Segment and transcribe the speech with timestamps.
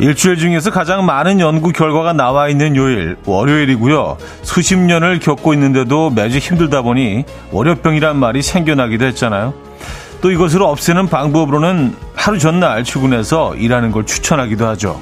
[0.00, 4.16] 일주일 중에서 가장 많은 연구 결과가 나와 있는 요일, 월요일이고요.
[4.42, 9.54] 수십 년을 겪고 있는데도 매주 힘들다 보니 월요병이란 말이 생겨나기도 했잖아요.
[10.20, 15.00] 또 이것을 없애는 방법으로는 하루 전날 출근해서 일하는 걸 추천하기도 하죠.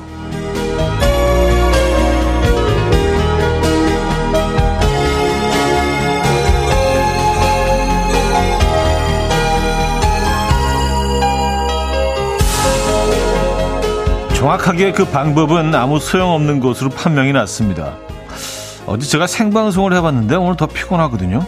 [14.46, 17.96] 정확하게 그 방법은 아무 소용없는 것으로 판명이 났습니다.
[18.86, 21.44] 어제 제가 생방송을 해봤는데 오늘 더 피곤하거든요.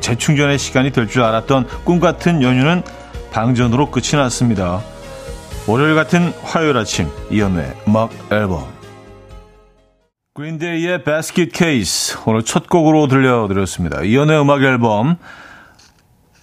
[0.00, 2.82] 재충전의 시간이 될 줄 알았던 꿈 같은 연휴는
[3.30, 4.80] 방전으로 끝이 났습니다.
[5.66, 8.64] 월요일 같은 화요일 아침 이연의 음악 앨범
[10.32, 14.00] 그린데이의 바스켓 케이스 오늘 첫 곡으로 들려드렸습니다.
[14.00, 15.18] 이연의 음악 앨범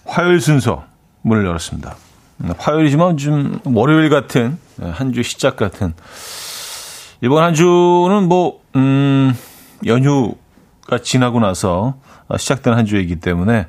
[0.05, 0.85] 화요일 순서
[1.23, 1.95] 문을 열었습니다.
[2.57, 5.93] 화요일이지만 좀 월요일 같은 한 주 시작 같은
[7.21, 9.33] 이번 한 주는 뭐 음,
[9.85, 11.95] 연휴가 지나고 나서
[12.35, 13.67] 시작된 한 주이기 때문에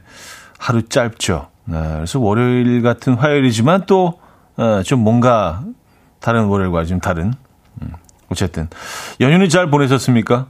[0.59, 1.49] 하루 짧죠.
[1.65, 4.11] 네, 그래서 월요일 같은 화요일이지만 또좀
[4.57, 5.63] 어, 뭔가
[6.21, 7.33] 다른 월요일과 좀 다른
[7.81, 7.93] 음,
[8.29, 8.69] 어쨌든
[9.21, 10.47] 연휴는 잘 보내셨습니까?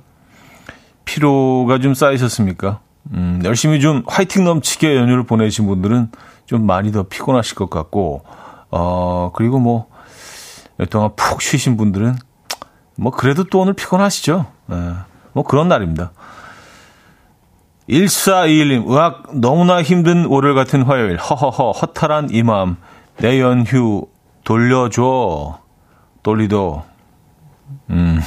[1.05, 2.81] 피로가 좀 쌓이셨습니까?
[3.13, 6.11] 음, 열심히 좀 화이팅 넘치게 연휴를 보내신 분들은
[6.47, 8.25] 좀 많이 더 피곤하실 것 같고,
[8.71, 9.89] 어, 그리고 뭐,
[10.91, 12.17] 동안 푹 쉬신 분들은
[12.97, 14.47] 뭐, 그래도 또 오늘 피곤하시죠?
[14.73, 14.95] 예,
[15.33, 16.13] 뭐 그런 날입니다.
[17.89, 22.77] 1421님, 의학 너무나 힘든 월요일 같은 화요일, 허허허, 허탈한 이 마음,
[23.17, 24.07] 내 연휴
[24.45, 25.61] 돌려줘.
[26.23, 26.85] 돌리도,
[27.91, 28.21] 음,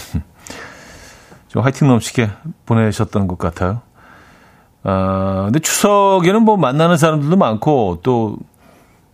[1.47, 2.29] 좀 화이팅 넘치게
[2.65, 3.81] 보내셨던 것 같아요.
[4.83, 8.37] 아, 근데 추석에는 뭐 만나는 사람들도 많고 또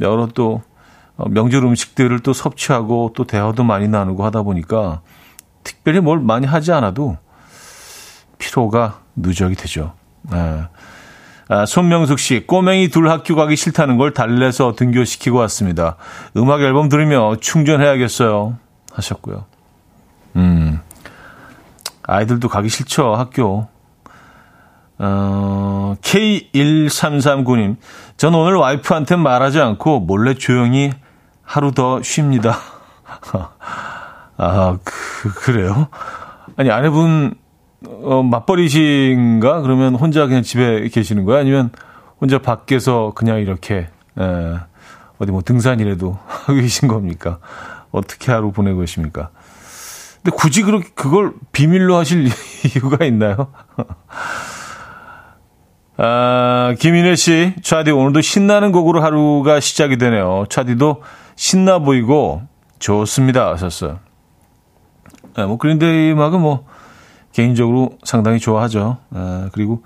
[0.02, 0.62] 여러 또
[1.18, 5.02] 어, 명절 음식들을 또 섭취하고 또 대화도 많이 나누고 하다 보니까
[5.64, 7.18] 특별히 뭘 많이 하지 않아도
[8.38, 9.94] 피로가 누적이 되죠.
[10.32, 10.64] 네.
[11.50, 15.96] 아, 손명숙 씨, 꼬맹이 둘 학교 가기 싫다는 걸 달래서 등교시키고 왔습니다.
[16.36, 18.58] 음악 앨범 들으며 충전해야겠어요.
[18.92, 19.46] 하셨고요.
[20.36, 20.80] 음.
[22.04, 23.68] 아이들도 가기 싫죠, 학교.
[25.00, 27.78] 어, K1339님,
[28.18, 30.92] 전 오늘 와이프한테 말하지 않고 몰래 조용히
[31.44, 32.58] 하루 더 쉽니다.
[34.38, 35.88] 아, 그, 그래요?
[36.56, 37.36] 아니, 아내분,
[37.86, 39.62] 어, 맞벌이신가?
[39.62, 41.40] 그러면 혼자 그냥 집에 계시는 거야?
[41.40, 41.70] 아니면
[42.20, 44.60] 혼자 밖에서 그냥 이렇게, 에,
[45.20, 47.40] 어디 뭐 등산이라도 하고 계신 겁니까?
[47.92, 49.30] 어떻게 하루 보내고 계십니까?
[50.24, 52.28] 근데 굳이 그렇게, 그걸 비밀로 하실
[52.66, 53.52] 이유가 있나요?
[55.98, 60.46] 아, 김인혜 씨, 차디 오늘도 신나는 곡으로 하루가 시작이 되네요.
[60.50, 61.02] 차디도
[61.36, 62.44] 신나 보이고
[62.80, 63.52] 좋습니다.
[63.54, 64.00] 하셨어요.
[65.36, 66.66] 네, 뭐 그린데이 음악은 뭐
[67.34, 68.98] 개인적으로 상당히 좋아하죠.
[69.12, 69.84] 아, 그리고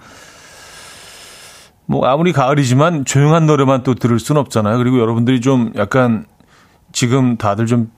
[1.86, 4.78] 뭐 아무리 가을이지만 조용한 노래만 또 들을 순 없잖아요.
[4.78, 6.26] 그리고 여러분들이 좀 약간
[6.92, 7.90] 지금 다들 좀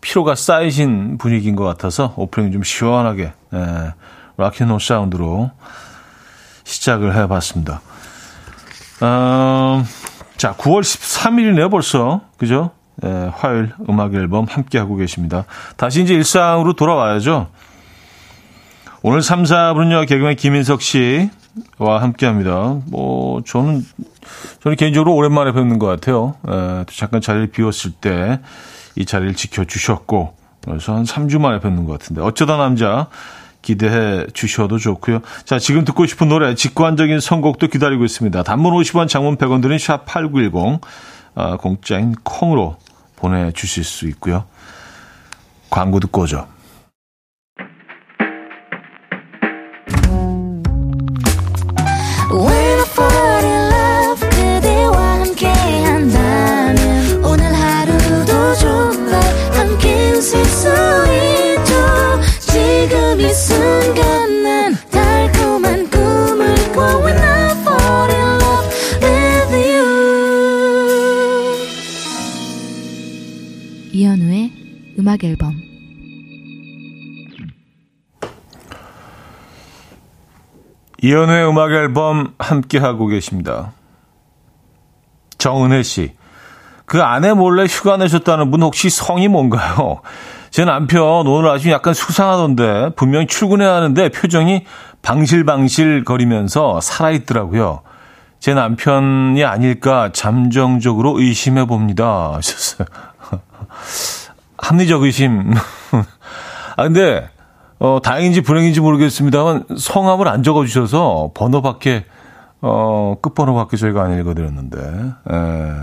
[0.00, 3.92] 피로가 쌓이신 분위기인 것 같아서 오프닝 좀 시원하게 예,
[4.38, 5.50] 락앤롤 사운드로
[6.68, 7.80] 시작을 해봤습니다.
[9.00, 9.84] 어,
[10.36, 12.20] 자, 9월 13일이네요, 벌써.
[12.36, 12.70] 그죠?
[13.04, 15.44] 예, 화요일 음악 앨범 함께하고 계십니다.
[15.76, 17.48] 다시 이제 일상으로 돌아와야죠.
[19.02, 22.76] 오늘 3, 4분은요, 개그맨 김인석 씨와 함께 합니다.
[22.86, 23.84] 뭐, 저는,
[24.62, 26.34] 저는 개인적으로 오랜만에 뵙는 것 같아요.
[26.48, 28.40] 에, 예, 잠깐 자리를 비웠을 때
[28.98, 30.34] 이 자리를 지켜주셨고,
[30.64, 33.06] 그래서 한 3주 만에 뵙는 것 같은데, 어쩌다 남자,
[33.68, 35.20] 기대해 주셔도 좋고요.
[35.44, 38.42] 자, 지금 듣고 싶은 노래, 직관적인 선곡도 기다리고 있습니다.
[38.42, 40.80] 단문 50원, 장문 100원 드는 샵8910,
[41.34, 42.78] 아, 공짜인 콩으로
[43.16, 44.44] 보내 주실 수 있고요.
[45.68, 46.48] 광고 듣고 오죠.
[75.18, 75.60] 음악 앨범
[81.00, 83.72] 이연우의 음악 앨범 함께 하고 계십니다.
[85.38, 86.12] 정은혜 씨.
[86.86, 90.00] 그 아내 몰래 휴가 내셨다는 분 혹시 성이 뭔가요?
[90.50, 94.64] 제 남편 오늘 아주 약간 수상하던데 분명히 출근해야 하는데 표정이
[95.02, 97.82] 방실방실 거리면서 살아있더라고요.
[98.40, 102.32] 제 남편이 아닐까 잠정적으로 의심해 봅니다.
[102.34, 102.88] 하셨어요.
[104.58, 105.52] 합리적 의심.
[106.76, 107.30] 아, 근데,
[107.78, 112.04] 어, 다행인지 불행인지 모르겠습니다만 성함을 안 적어주셔서 번호밖에,
[112.60, 115.74] 어, 끝번호밖에 저희가 안 읽어드렸는데, 에, 예.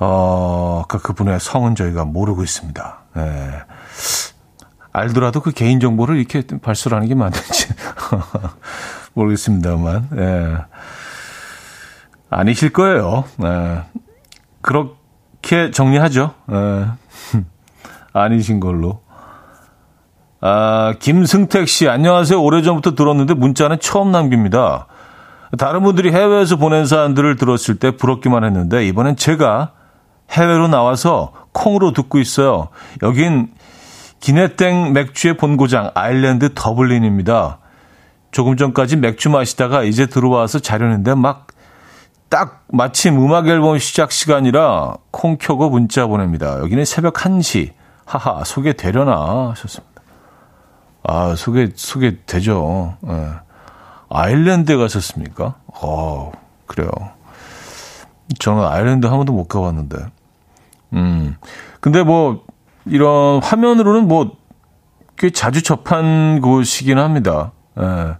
[0.00, 2.98] 어, 아까 그분의 성은 저희가 모르고 있습니다.
[3.16, 3.50] 에.
[4.92, 7.68] 알더라도 그 개인정보를 이렇게 발설하는 게 맞는지
[9.14, 10.56] 모르겠습니다만, 예.
[12.30, 13.24] 아니실 거예요.
[13.44, 13.82] 예.
[14.60, 16.34] 그렇게 정리하죠.
[16.52, 16.86] 예.
[18.22, 19.00] 아니신 걸로.
[20.40, 22.40] 아, 김승택 씨, 안녕하세요.
[22.40, 24.86] 오래전부터 들었는데 문자는 처음 남깁니다.
[25.58, 29.72] 다른 분들이 해외에서 보낸 사연들을 들었을 때 부럽기만 했는데 이번엔 제가
[30.30, 32.68] 해외로 나와서 콩으로 듣고 있어요.
[33.02, 33.48] 여긴
[34.20, 37.58] 기네땡 맥주의 본고장 아일랜드 더블린입니다.
[38.30, 41.48] 조금 전까지 맥주 마시다가 이제 들어와서 자려는데 막
[42.28, 46.58] 딱 마침 음악 앨범 시작 시간이라 콩 켜고 문자 보냅니다.
[46.60, 47.70] 여기는 새벽 1시.
[48.08, 50.00] 하하, 소개되려나 하셨습니다.
[51.02, 52.96] 아, 소개, 소개되죠.
[53.06, 53.30] 예.
[54.08, 55.56] 아일랜드에 가셨습니까?
[55.66, 56.32] 어,
[56.66, 56.90] 그래요.
[58.38, 59.98] 저는 아일랜드 한 번도 못 가봤는데.
[60.94, 61.36] 음.
[61.80, 62.44] 근데 뭐,
[62.86, 64.38] 이런 화면으로는 뭐,
[65.18, 67.52] 꽤 자주 접한 곳이긴 합니다.
[67.78, 68.16] 예.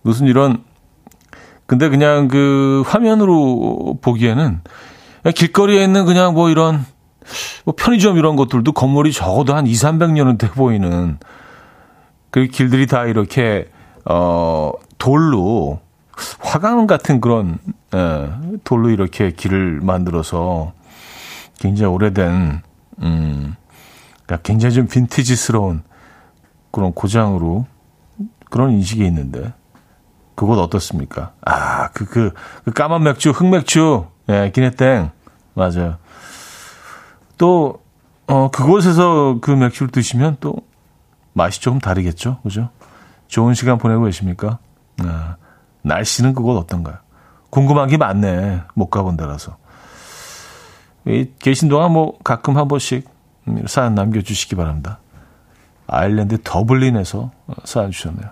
[0.00, 0.64] 무슨 이런,
[1.66, 4.62] 근데 그냥 그 화면으로 보기에는
[5.34, 6.86] 길거리에 있는 그냥 뭐 이런
[7.64, 11.18] 뭐 편의점 이런 것들도 건물이 적어도 한 2, 300년은 돼 보이는
[12.30, 13.70] 그 길들이 다 이렇게
[14.04, 15.80] 어 돌로
[16.40, 17.58] 화강 같은 그런
[17.94, 18.30] 예,
[18.64, 20.72] 돌로 이렇게 길을 만들어서
[21.58, 22.62] 굉장히 오래된
[23.02, 23.54] 음,
[24.24, 25.82] 그러니까 굉장히 좀 빈티지스러운
[26.70, 27.66] 그런 고장으로
[28.50, 29.52] 그런 인식이 있는데
[30.34, 31.32] 그곳 어떻습니까?
[31.44, 32.32] 아, 그, 그,
[32.64, 35.10] 그 까만 맥주, 흑맥주, 예, 기네땡.
[35.54, 35.98] 맞아요.
[37.42, 37.82] 또,
[38.28, 40.54] 어, 그곳에서 그 맥주를 드시면 또
[41.32, 42.38] 맛이 조금 다르겠죠?
[42.44, 42.70] 그죠?
[43.26, 44.60] 좋은 시간 보내고 계십니까?
[44.98, 45.34] 아,
[45.82, 46.98] 날씨는 그곳 어떤가요?
[47.50, 48.62] 궁금한 게 많네.
[48.74, 49.56] 못 가본 데라서.
[51.40, 53.10] 계신 동안 뭐 가끔 한 번씩
[53.66, 55.00] 사연 남겨주시기 바랍니다.
[55.88, 57.32] 아일랜드 더블린에서
[57.64, 58.30] 사연 주셨네요.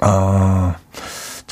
[0.00, 0.76] 아,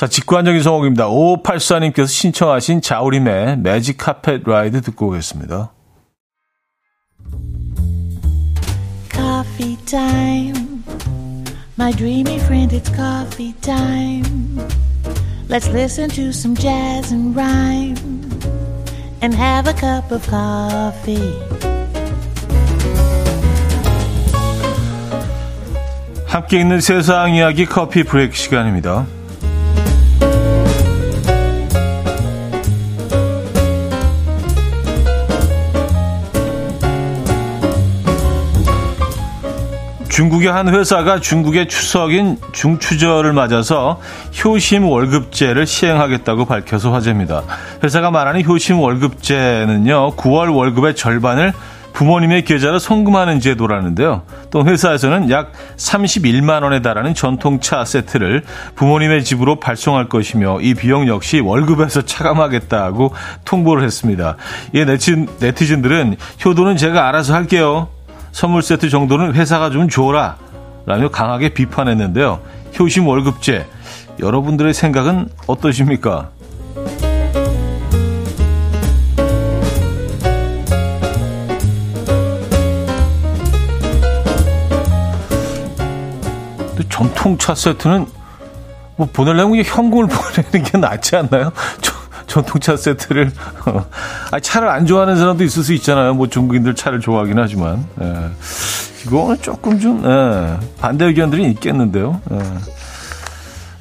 [0.01, 1.09] 자, 직관적인 성곡입니다.
[1.09, 5.71] 5584님께서 신청하신 자우림의 매직 카펫 라이드 듣고 오겠습니다.
[9.13, 10.81] Coffee time.
[11.77, 14.57] My dreamy friend, it's coffee time.
[15.47, 17.93] Let's listen to some jazz and rhyme
[19.21, 21.31] and have a cup of coffee.
[26.25, 29.05] 함께 있는 세상 이야기 커피 브레이크 시간입니다.
[40.11, 44.01] 중국의 한 회사가 중국의 추석인 중추절을 맞아서
[44.43, 47.43] 효심 월급제를 시행하겠다고 밝혀서 화제입니다.
[47.81, 51.53] 회사가 말하는 효심 월급제는요, 9월 월급의 절반을
[51.93, 54.23] 부모님의 계좌로 송금하는 제도라는데요.
[54.49, 58.43] 또 회사에서는 약 31만 원에 달하는 전통차 세트를
[58.75, 63.13] 부모님의 집으로 발송할 것이며 이 비용 역시 월급에서 차감하겠다고
[63.45, 64.35] 통보를 했습니다.
[64.73, 67.87] 이 네티, 네티즌들은 효도는 제가 알아서 할게요.
[68.31, 70.37] 선물 세트 정도는 회사가 좀 줘라.
[70.85, 72.41] 라며 강하게 비판했는데요.
[72.79, 73.67] 효심 월급제.
[74.19, 76.29] 여러분들의 생각은 어떠십니까?
[86.89, 88.05] 전통차 세트는
[88.95, 91.51] 뭐 보내려면 현금을 보내는 게 낫지 않나요?
[92.31, 93.29] 전통차 세트를
[94.31, 96.13] 아 차를 안 좋아하는 사람도 있을 수 있잖아요.
[96.13, 98.29] 뭐 중국인들 차를 좋아하긴 하지만 예.
[99.05, 100.57] 이거는 조금 좀 예.
[100.79, 102.21] 반대 의견들이 있겠는데요.
[102.31, 102.39] 예.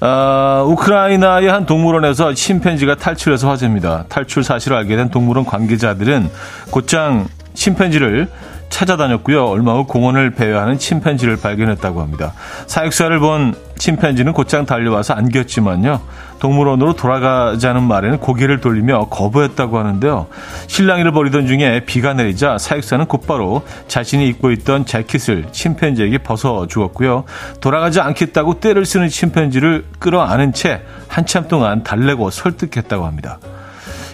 [0.01, 4.07] 아, 우크라이나의 한 동물원에서 침팬지가 탈출해서 화제입니다.
[4.09, 6.29] 탈출 사실을 알게 된 동물원 관계자들은
[6.71, 8.29] 곧장 침팬지를
[8.71, 9.47] 찾아다녔고요.
[9.47, 12.33] 얼마 후 공원을 배회하는 침팬지를 발견했다고 합니다.
[12.67, 16.01] 사육사를 본 침팬지는 곧장 달려와서 안겼지만요.
[16.41, 20.27] 동물원으로 돌아가자는 말에는 고개를 돌리며 거부했다고 하는데요.
[20.67, 27.25] 실랑이를 벌이던 중에 비가 내리자 사육사는 곧바로 자신이 입고 있던 재킷을 침팬지에게 벗어 주었고요.
[27.61, 33.39] 돌아가지 않겠다고 떼를 쓰는 침팬지를 끌어안은 채 한참 동안 달래고 설득했다고 합니다.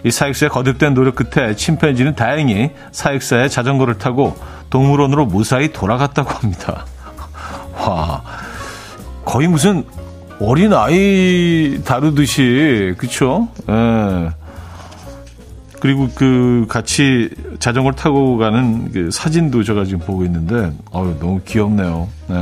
[0.04, 4.37] 이 사육사의 거듭된 노력 끝에 침팬지는 다행히 사육사의 자전거를 타고
[4.71, 6.85] 동물원으로 무사히 돌아갔다고 합니다.
[7.78, 8.23] 와,
[9.25, 9.85] 거의 무슨
[10.38, 13.48] 어린 아이 다루듯이 그쵸?
[13.68, 14.30] 예.
[15.80, 22.08] 그리고 그 같이 자전거를 타고 가는 그 사진도 제가 지금 보고 있는데 어유 너무 귀엽네요.
[22.28, 22.36] 네.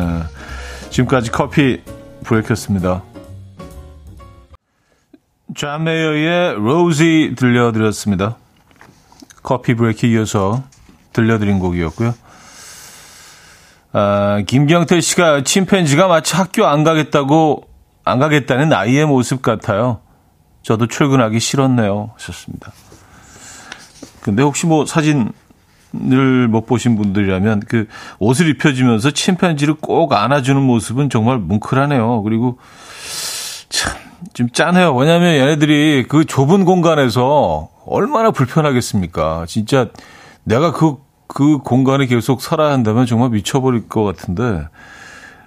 [0.90, 1.82] 지금까지 커피
[2.24, 3.02] 브레이크였습니다.
[5.54, 8.36] 존 메이어의 Rosie 들려드렸습니다.
[9.42, 10.64] 커피 브레이크 이어서
[11.12, 12.14] 들려드린 곡이었고요.
[13.92, 17.73] 아, 김경태 씨가 침팬지가 마치 학교 안 가겠다고
[18.04, 20.00] 안 가겠다는 아이의 모습 같아요.
[20.62, 22.10] 저도 출근하기 싫었네요.
[22.14, 22.72] 하셨습니다.
[24.22, 25.32] 근데 혹시 뭐 사진을
[26.48, 27.86] 못 보신 분들이라면 그
[28.18, 32.22] 옷을 입혀주면서 침팬지를 꼭 안아주는 모습은 정말 뭉클하네요.
[32.22, 32.58] 그리고
[33.68, 33.92] 참,
[34.32, 34.94] 좀 짠해요.
[34.94, 39.44] 왜냐면 얘네들이 그 좁은 공간에서 얼마나 불편하겠습니까?
[39.46, 39.88] 진짜
[40.44, 40.96] 내가 그,
[41.26, 44.66] 그 공간에 계속 살아야 한다면 정말 미쳐버릴 것 같은데.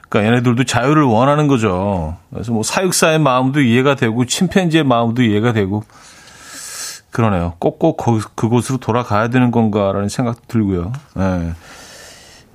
[0.09, 2.17] 그러니까 얘네들도 자유를 원하는 거죠.
[2.31, 5.83] 그래서 뭐 사육사의 마음도 이해가 되고 침팬지의 마음도 이해가 되고
[7.11, 7.53] 그러네요.
[7.59, 7.97] 꼭꼭
[8.35, 10.91] 그곳으로 돌아가야 되는 건가라는 생각도 들고요.
[11.17, 11.53] 예.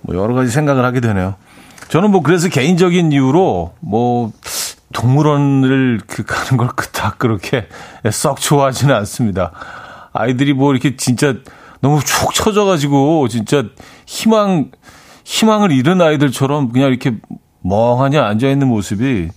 [0.03, 1.35] 뭐 여러 가지 생각을 하게 되네요.
[1.89, 4.33] 저는 뭐 그래서 개인적인 이유로 뭐
[4.93, 7.69] 동물원을 그 가는 걸 그닥 그렇게
[8.11, 9.53] 썩 좋아하지는 않습니다.
[10.13, 11.35] 아이들이 뭐 이렇게 진짜
[11.81, 13.65] 너무 축 처져가지고 진짜
[14.07, 14.71] 희망
[15.25, 17.17] 희망을 잃은 아이들처럼 그냥 이렇게
[17.61, 19.31] 멍하니 앉아 있는 모습이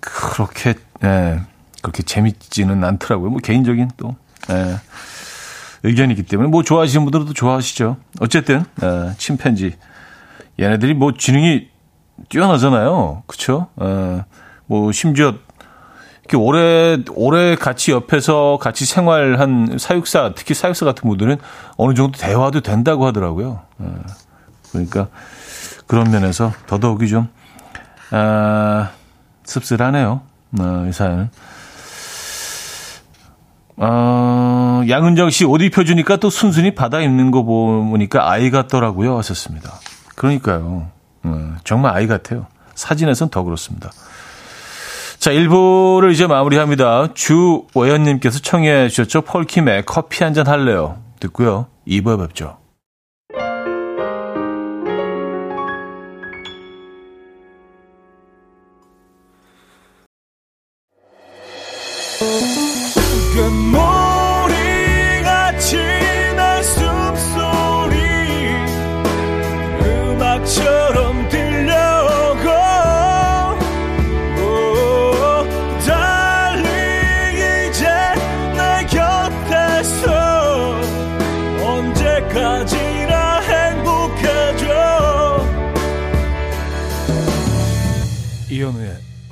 [0.00, 1.40] 그렇게 예,
[1.82, 3.30] 그렇게 재밌지는 않더라고요.
[3.30, 4.16] 뭐 개인적인 또
[4.50, 4.76] 예,
[5.82, 7.96] 의견이기 때문에 뭐 좋아하시는 분들도 좋아하시죠.
[8.20, 9.76] 어쨌든 예, 침팬지
[10.58, 11.68] 얘네들이 뭐 지능이
[12.28, 13.22] 뛰어나잖아요.
[13.26, 13.68] 그렇죠?
[13.80, 14.24] 예,
[14.66, 15.34] 뭐 심지어
[16.20, 21.38] 이렇게 오래 오래 같이 옆에서 같이 생활한 사육사 특히 사육사 같은 분들은
[21.76, 23.62] 어느 정도 대화도 된다고 하더라고요.
[23.82, 23.86] 예.
[24.72, 25.08] 그러니까
[25.86, 27.28] 그런 면에서 더더욱이 좀
[28.10, 28.90] 아,
[29.44, 30.20] 씁쓸하네요.
[30.58, 31.30] 어, 이 사연은.
[33.76, 39.16] 어, 양은정 씨 옷 입혀주니까 또 순순히 받아 입는 거 보니까 아이 같더라고요.
[39.18, 39.72] 하셨습니다.
[40.16, 40.90] 그러니까요.
[41.22, 42.46] 어, 정말 아이 같아요.
[42.74, 43.90] 사진에선 더 그렇습니다.
[45.18, 47.08] 자, 1부를 이제 마무리합니다.
[47.14, 49.22] 주워연님께서 청해 주셨죠.
[49.22, 50.98] 펄킴의 커피 한 잔 할래요.
[51.20, 51.66] 듣고요.
[51.86, 52.56] 2부에 뵙죠.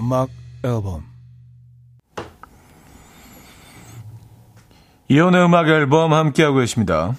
[0.09, 0.31] 음악
[0.65, 1.05] 앨범
[5.09, 7.15] 이혼의 음악 앨범 함께하고 계십니다.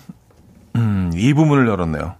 [0.75, 2.15] 음, 이 부분을 열었네요.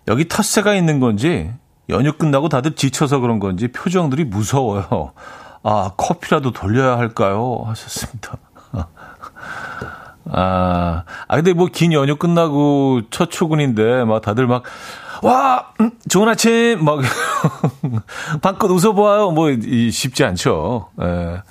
[0.08, 1.54] 여기 텃세가 있는 건지,
[1.90, 5.12] 연휴 끝나고 다들 지쳐서 그런 건지 표정들이 무서워요.
[5.62, 7.62] 아, 커피라도 돌려야 할까요?
[7.68, 8.40] 하셨습니다.
[10.30, 14.64] 아, 아, 근데 뭐 긴 연휴 끝나고 첫 출근인데 막 다들 막,
[15.24, 17.00] 와, 음, 좋은 아침, 막,
[18.42, 19.32] 방껏 웃어보아요.
[19.32, 20.90] 뭐, 이, 쉽지 않죠.
[21.02, 21.42] 예.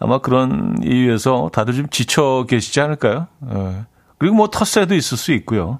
[0.00, 3.28] 아마 그런 이유에서 다들 좀 지쳐 계시지 않을까요?
[3.54, 3.84] 예.
[4.18, 5.78] 그리고 뭐 텃세도 있을 수 있고요.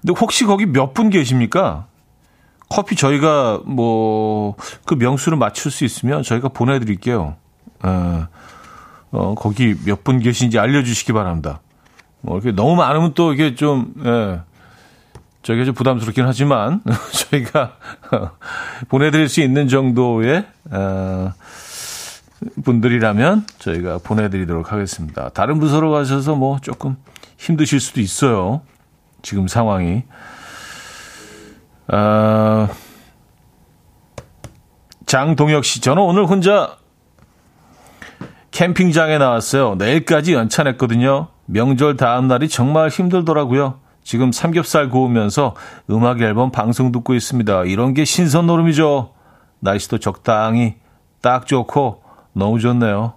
[0.00, 1.86] 근데 혹시 거기 몇 분 계십니까?
[2.70, 4.56] 커피 저희가 뭐,
[4.86, 7.36] 그 명수를 맞출 수 있으면 저희가 보내드릴게요.
[7.86, 8.26] 예.
[9.14, 11.60] 어, 거기 몇 분 계신지 알려주시기 바랍니다.
[12.20, 14.40] 뭐 이렇게 너무 많으면 또 이게 좀, 예,
[15.42, 16.82] 저희가 좀 부담스럽긴 하지만,
[17.30, 17.76] 저희가
[18.88, 21.32] 보내드릴 수 있는 정도의, 어,
[22.64, 25.28] 분들이라면 저희가 보내드리도록 하겠습니다.
[25.30, 26.96] 다른 부서로 가셔서 뭐 조금
[27.38, 28.62] 힘드실 수도 있어요.
[29.22, 30.02] 지금 상황이.
[31.88, 32.68] 어,
[35.06, 36.76] 장동혁 씨, 저는 오늘 혼자
[38.54, 39.74] 캠핑장에 나왔어요.
[39.74, 41.26] 내일까지 연차 냈거든요.
[41.46, 43.80] 명절 다음 날이 정말 힘들더라고요.
[44.04, 45.56] 지금 삼겹살 구우면서
[45.90, 47.64] 음악 앨범 방송 듣고 있습니다.
[47.64, 49.12] 이런 게 신선 노름이죠.
[49.58, 50.76] 날씨도 적당히
[51.20, 53.14] 딱 좋고 너무 좋네요.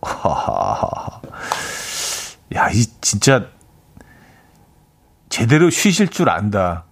[2.56, 3.44] 야, 이 진짜
[5.28, 6.84] 제대로 쉬실 줄 안다.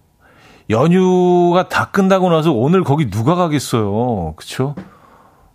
[0.69, 4.35] 연휴가 다 끝나고 나서 오늘 거기 누가 가겠어요.
[4.35, 4.75] 그쵸?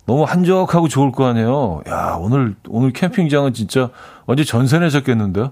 [0.09, 1.83] 너무 한적하고 좋을 거 아니에요.
[1.87, 3.91] 야, 오늘, 오늘 캠핑장은 진짜
[4.25, 5.51] 완전 전세내셨겠는데요?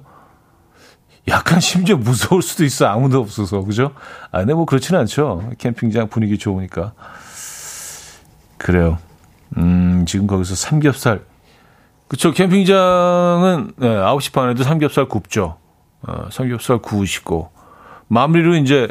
[1.28, 2.88] 약간 심지어 무서울 수도 있어.
[2.88, 3.62] 아무도 없어서.
[3.62, 3.92] 그죠?
[4.32, 5.52] 아, 근데 뭐 그렇지는 않죠.
[5.60, 6.94] 캠핑장 분위기 좋으니까.
[8.58, 8.98] 그래요.
[9.58, 11.22] 음, 지금 거기서 삼겹살.
[12.08, 12.32] 그쵸.
[12.32, 15.58] 캠핑장은, 네, 9시 반에도 삼겹살 굽죠.
[16.02, 17.52] 어, 삼겹살 구우시고.
[18.08, 18.88] 마무리로 이제,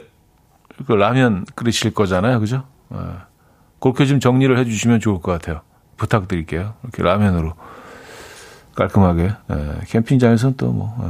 [0.87, 2.39] 그 라면 끓이실 거잖아요.
[2.39, 2.63] 그죠?
[2.91, 3.17] 어,
[3.81, 5.61] 그렇게 좀 정리를 해 주시면 좋을 것 같아요.
[5.97, 6.75] 부탁드릴게요.
[6.83, 7.55] 이렇게 라면으로.
[8.75, 9.33] 깔끔하게.
[9.51, 10.95] 예, 캠핑장에서는 또 뭐.
[11.03, 11.09] 예.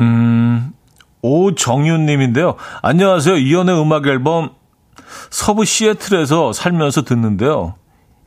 [0.02, 0.72] 음,
[1.22, 2.56] 오정윤님인데요.
[2.82, 3.36] 안녕하세요.
[3.36, 4.50] 이연의 음악 앨범
[5.30, 7.74] 서부 시애틀에서 살면서 듣는데요.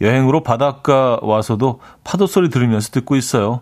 [0.02, 3.62] 여행으로 바닷가 와서도 파도 소리 들으면서 듣고 있어요.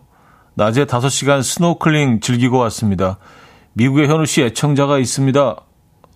[0.53, 3.17] 낮에 5시간 스노클링 즐기고 왔습니다.
[3.73, 5.55] 미국의 현우 씨 애청자가 있습니다.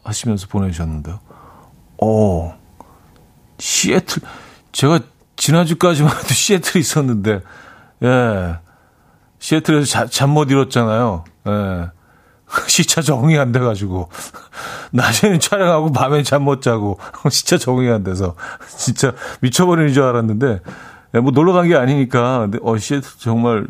[0.04, 1.20] 하시면서 보내주셨는데요.
[2.00, 2.54] 오,
[3.60, 4.22] 시애틀.
[4.72, 5.00] 제가
[5.36, 7.42] 지난주까지만 해도 시애틀에 있었는데,
[8.04, 8.56] 예.
[9.40, 11.24] 시애틀에서 잠 못 이뤘잖아요.
[11.48, 11.90] 예.
[12.68, 14.10] 시차 적응이 안 돼가지고.
[14.92, 17.00] 낮에는 촬영하고 밤에 잠못 자고.
[17.30, 18.36] 시차 적응이 안 돼서.
[18.78, 20.60] 진짜 미쳐버리는 줄 알았는데.
[21.16, 22.40] 예, 뭐 놀러 간 게 아니니까.
[22.40, 23.68] 근데, 어, 시애틀 정말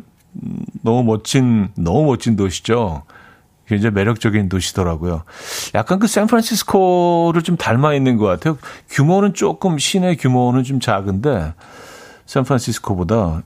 [0.84, 3.04] 너무 멋진, 너무 멋진 도시죠.
[3.72, 5.24] 굉장히 매력적인 도시더라고요.
[5.76, 8.58] 약간 그 샌프란시스코를 좀 닮아 있는 것 같아요.
[8.90, 11.54] 규모는 조금 시내 규모는 좀 작은데
[12.26, 13.44] 샌프란시스코보다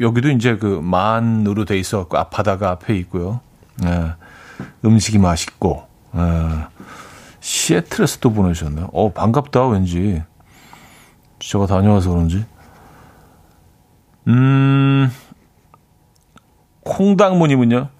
[0.00, 3.40] 여기도 이제 그 만으로 돼 있어 갖고 바다가 앞에 있고요.
[3.76, 4.10] 네.
[4.84, 6.22] 음식이 맛있고 네.
[7.38, 8.90] 시애틀에서 또 보내셨네요.
[8.92, 10.24] 어 반갑다 왠지
[11.38, 12.44] 제가 다녀와서 그런지.
[14.26, 15.08] 음
[16.80, 17.90] 콩당무님은요.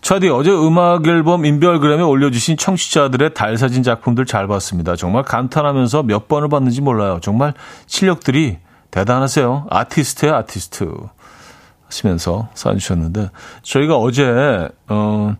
[0.00, 4.96] 차디 어제 음악 앨범 인별그램에 올려주신 청취자들의 달 사진 작품들 잘 봤습니다.
[4.96, 7.18] 정말 감탄하면서 몇 번을 봤는지 몰라요.
[7.22, 7.54] 정말
[7.86, 8.58] 실력들이
[8.90, 9.66] 대단하세요.
[9.70, 10.90] 아티스트예요, 아티스트.
[11.86, 13.30] 하시면서 사연 주셨는데
[13.62, 15.36] 저희가 어제 어.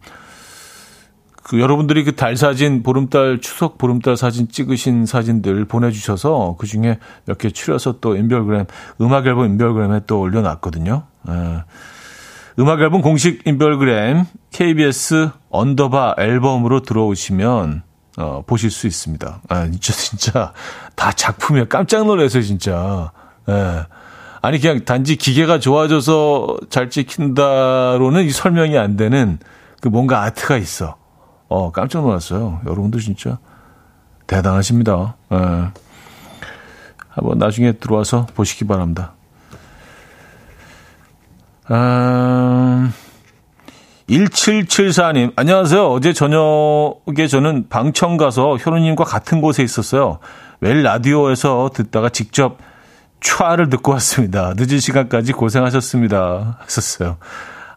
[1.44, 7.37] 그 여러분들이 그 달 사진, 보름달, 추석 보름달 사진 찍으신 사진들 보내주셔서 그 중에 몇
[7.38, 8.66] 개 추려서 또 인별그램,
[9.00, 11.03] 음악 앨범 인별그램에 또 올려놨거든요.
[11.29, 11.64] 예.
[12.59, 17.83] 음악 앨범 공식 인별그램 KBS 언더바 앨범으로 들어오시면
[18.19, 19.41] 어, 보실 수 있습니다.
[19.49, 20.53] 아, 진짜 진짜
[20.95, 21.67] 다 작품이야.
[21.67, 23.11] 깜짝 놀라서 진짜.
[23.49, 23.87] 예.
[24.43, 29.38] 아니 그냥 단지 기계가 좋아져서 잘 찍힌다로는 이 설명이 안 되는
[29.81, 30.97] 그 뭔가 아트가 있어.
[31.49, 32.61] 어, 깜짝 놀랐어요.
[32.67, 33.38] 여러분도 진짜
[34.27, 35.17] 대단하십니다.
[35.33, 35.37] 예.
[37.09, 39.15] 한번 나중에 들어와서 보시기 바랍니다.
[41.72, 42.92] 음,
[44.08, 45.87] 1774님, 안녕하세요.
[45.90, 50.18] 어제 저녁에 저는 방청 가서 현우님과 같은 곳에 있었어요.
[50.61, 52.58] 매일 라디오에서 듣다가 직접
[53.20, 54.52] 촤를 듣고 왔습니다.
[54.56, 56.58] 늦은 시간까지 고생하셨습니다.
[56.62, 57.16] 했었어요.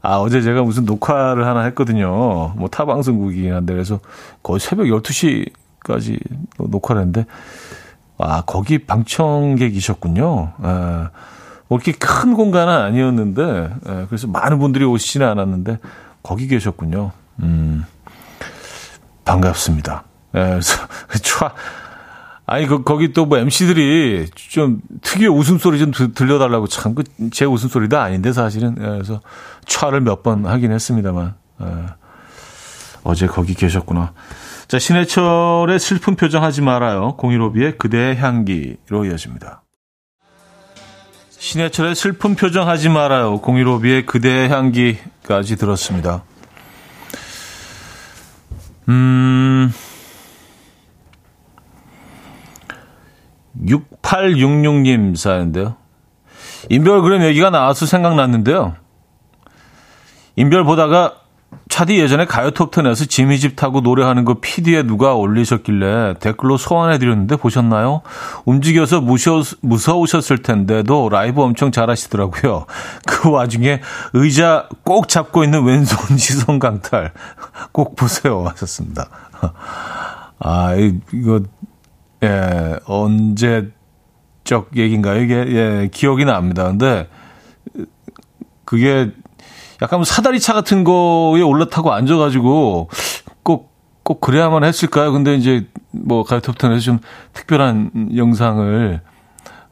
[0.02, 2.54] 아, 어제 제가 무슨 녹화를 하나 했거든요.
[2.58, 4.02] 뭐 타 방송국이긴 한데, 그래서
[4.44, 6.20] 거의 새벽 12시까지
[6.60, 7.26] 녹화를 했는데,
[8.18, 10.54] 아, 거기 방청객이셨군요.
[10.62, 11.10] 아,
[11.68, 15.80] 뭐 이렇게 큰 공간은 아니었는데, 예, 그래서 많은 분들이 오시지는 않았는데,
[16.24, 17.12] 거기 계셨군요.
[17.42, 17.86] 음,
[19.26, 20.04] 반갑습니다.
[20.36, 20.78] 예, 그래서,
[21.22, 21.52] 촤,
[22.48, 27.98] 아니, 그, 거기 또 뭐 MC들이 좀 특유의 웃음소리 좀 들려달라고 참, 그, 제 웃음소리도
[28.00, 28.76] 아닌데 사실은.
[28.80, 29.22] 예, 그래서
[29.66, 31.34] 촤를 몇 번 하긴 했습니다만.
[31.62, 31.66] 예,
[33.04, 34.14] 어제 거기 계셨구나.
[34.68, 37.16] 자, 신해철의 슬픈 표정 하지 말아요.
[37.18, 39.62] 공일오비의 그대의 향기로 이어집니다.
[41.46, 43.40] 신해철의 슬픈 표정 하지 말아요.
[43.40, 46.24] 015B의 그대의 향기까지 들었습니다.
[48.90, 49.72] 음,
[53.62, 55.76] 6866님 사연인데요.
[56.70, 58.76] 인별그램 얘기가 나와서 생각났는데요.
[60.36, 61.22] 인별 보다가
[61.76, 68.02] 차디 예전에 가요 톱텐에서 지미집 타고 노래하는 거 PD에 누가 올리셨길래 댓글로 소환해드렸는데 보셨나요?
[68.46, 72.66] 움직여서 무셔, 무서우셨을 텐데도 라이브 엄청 잘하시더라고요.
[73.06, 73.82] 그 와중에
[74.14, 77.12] 의자 꼭 잡고 있는 왼손 시선 강탈
[77.74, 79.10] 꼭 보세요 하셨습니다.
[80.40, 81.42] 아, 이거,
[82.24, 85.22] 예, 언제적 얘기인가요?
[85.22, 86.64] 이게, 예, 기억이 납니다.
[86.64, 87.10] 근데
[88.64, 89.12] 그게
[89.86, 92.90] 약간 사다리차 같은 거에 올라타고 앉아가지고
[93.44, 93.72] 꼭,
[94.02, 95.12] 꼭 그래야만 했을까요?
[95.12, 97.00] 근데 이제 뭐 가요톱텐에서 좀
[97.34, 99.02] 특별한 영상을,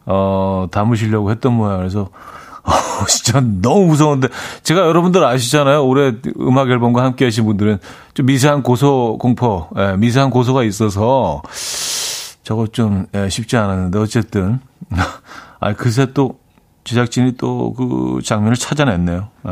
[0.05, 1.79] 어, 담으시려고 했던 모양.
[1.79, 2.09] 그래서,
[2.63, 4.27] 어, 진짜 너무 무서운데.
[4.61, 5.83] 제가 여러분들 아시잖아요.
[5.83, 7.79] 올해 음악 앨범과 함께 하신 분들은
[8.13, 11.41] 좀 미세한 고소 공포, 예, 미세한 고소가 있어서
[12.43, 14.59] 저거 좀 예, 쉽지 않았는데 어쨌든.
[15.59, 16.42] 아, 그새 또
[16.83, 19.27] 제작진이 또 그 장면을 찾아냈네요.
[19.47, 19.51] 예.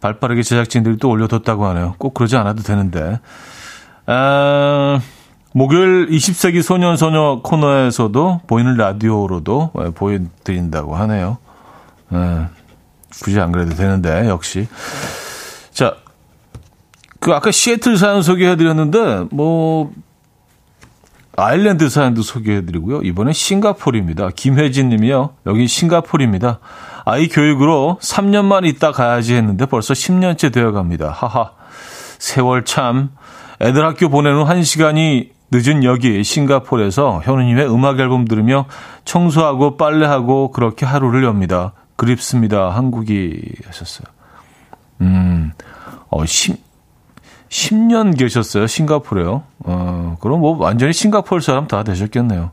[0.00, 1.94] 발 빠르게 제작진들이 또 올려뒀다고 하네요.
[1.98, 3.20] 꼭 그러지 않아도 되는데.
[4.06, 5.00] 아,
[5.52, 11.38] 목요일 20세기 소년 소녀 코너에서도 보이는 라디오로도 예, 보여드린다고 하네요.
[12.12, 12.46] 예,
[13.22, 14.66] 굳이 안 그래도 되는데, 역시.
[15.72, 15.94] 자,
[17.20, 19.92] 그 아까 시애틀 사연 소개해드렸는데, 뭐,
[21.36, 23.02] 아일랜드 사연도 소개해드리고요.
[23.02, 24.30] 이번엔 싱가폴입니다.
[24.36, 25.30] 김혜진 님이요.
[25.46, 26.58] 여기 싱가폴입니다.
[27.04, 31.10] 아이 교육으로 3년만 있다 가야지 했는데 벌써 10년째 되어 갑니다.
[31.10, 31.52] 하하.
[32.18, 33.10] 세월 참.
[33.60, 38.66] 애들 학교 보내는 1시간이 늦은 여기 싱가폴에서 현우님의 음악 앨범 들으며
[39.04, 41.72] 청소하고 빨래하고 그렇게 하루를 엽니다.
[41.96, 42.70] 그립습니다.
[42.70, 44.06] 한국이 하셨어요.
[45.02, 45.52] 음,
[46.08, 46.56] 어, 10,
[47.52, 48.66] 10년 계셨어요.
[48.66, 49.42] 싱가포르에요.
[49.60, 52.50] 어, 그럼 뭐 완전히 싱가포르 사람 다 되셨겠네요.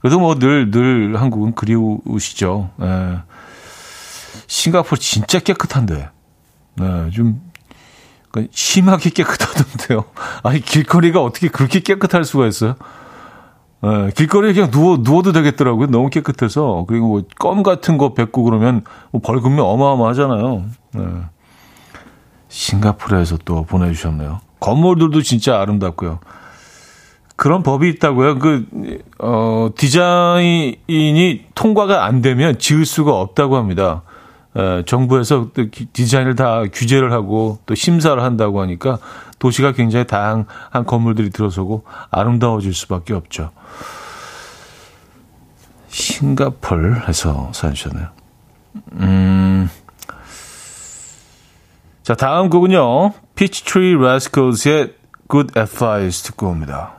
[0.00, 2.70] 그래도 뭐 늘, 늘 한국은 그리우시죠.
[2.82, 3.18] 예.
[4.46, 6.10] 싱가포르 진짜 깨끗한데.
[6.76, 7.40] 네, 좀,
[8.50, 10.04] 심하게 깨끗하던데요.
[10.44, 12.74] 아니, 길거리가 어떻게 그렇게 깨끗할 수가 있어요?
[13.84, 15.86] 예, 길거리에 그냥 누워, 누워도 되겠더라고요.
[15.86, 16.84] 너무 깨끗해서.
[16.86, 20.64] 그리고 뭐, 껌 같은 거 뱉고 그러면 뭐 벌금이 어마어마하잖아요.
[20.98, 21.00] 예.
[22.52, 24.40] 싱가포르에서 또 보내주셨네요.
[24.60, 26.20] 건물들도 진짜 아름답고요.
[27.34, 28.38] 그런 법이 있다고요.
[28.38, 28.66] 그,
[29.18, 34.02] 어, 디자인이 통과가 안 되면 지을 수가 없다고 합니다.
[34.54, 38.98] 에, 정부에서 또 디자인을 다 규제를 하고 또 심사를 한다고 하니까
[39.38, 43.50] 도시가 굉장히 다양한 건물들이 들어서고 아름다워질 수밖에 없죠.
[45.88, 48.08] 싱가폴에서 사주셨네요.
[48.92, 49.70] 음,
[52.12, 53.14] 자, 다음 곡은요.
[53.36, 54.92] 피치트리 라스컬스의
[55.30, 56.96] Good Advice 듣고 옵니다.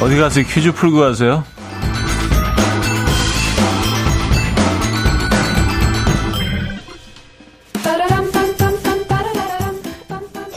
[0.00, 0.46] 어디 가세요?
[0.46, 1.44] 퀴즈 풀고 가세요?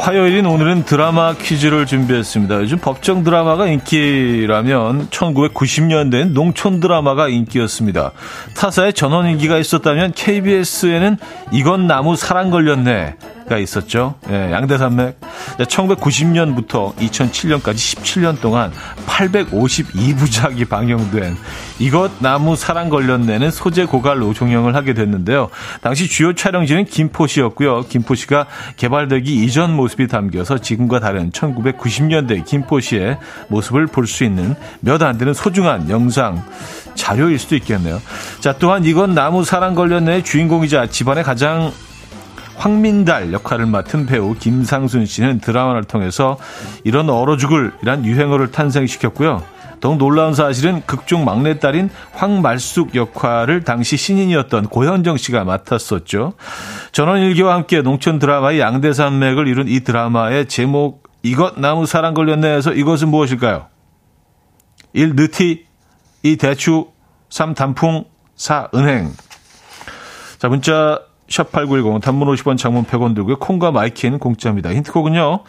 [0.05, 2.57] 화요일인 오늘은 드라마 퀴즈를 준비했습니다.
[2.57, 8.11] 요즘 법정 드라마가 인기라면 1990년대엔 농촌 드라마가 인기였습니다.
[8.55, 11.17] 타사에 전원 인기가 있었다면 KBS에는
[11.51, 13.15] 이건 나무 사랑 걸렸네
[13.47, 14.15] 가 있었죠.
[14.29, 15.19] 예, 양대산맥.
[15.59, 18.71] 1990년부터 2007년까지 17년 동안
[19.05, 21.37] 852부작이 방영된
[21.79, 25.49] 이것 나무 사랑 걸렸네는 소재 고갈로 종영을 하게 됐는데요.
[25.81, 27.81] 당시 주요 촬영지는 김포시였고요.
[27.87, 33.17] 김포시가 개발되기 이전 모습이 담겨서 지금과 다른 1990년대 김포시의
[33.49, 36.41] 모습을 볼 수 있는 몇 안 되는 소중한 영상
[36.95, 38.01] 자료일 수도 있겠네요.
[38.39, 41.71] 자, 또한 이건 나무 사랑 걸렸네 주인공이자 집안의 가장
[42.57, 46.37] 황민달 역할을 맡은 배우 김상순 씨는 드라마를 통해서
[46.83, 49.43] 이런 얼어 죽을이란 유행어를 탄생시켰고요.
[49.79, 56.33] 더욱 놀라운 사실은 극중 막내딸인 황말숙 역할을 당시 신인이었던 고현정 씨가 맡았었죠.
[56.91, 63.67] 전원일기와 함께 농촌 드라마의 양대산맥을 이룬 이 드라마의 제목 이것 나무 사랑 걸렸네에서 이것은 무엇일까요?
[64.93, 65.15] 1.
[65.15, 65.65] 느티
[66.23, 66.37] 2.
[66.37, 66.87] 대추
[67.29, 67.53] 3.
[67.53, 68.69] 단풍 4.
[68.73, 69.11] 은행
[70.37, 73.39] 자 문자 샵8910 단문 50원 장문 100원 들고요.
[73.39, 74.73] 콩과 마이케이는 공짜입니다.
[74.73, 75.43] 힌트곡은요.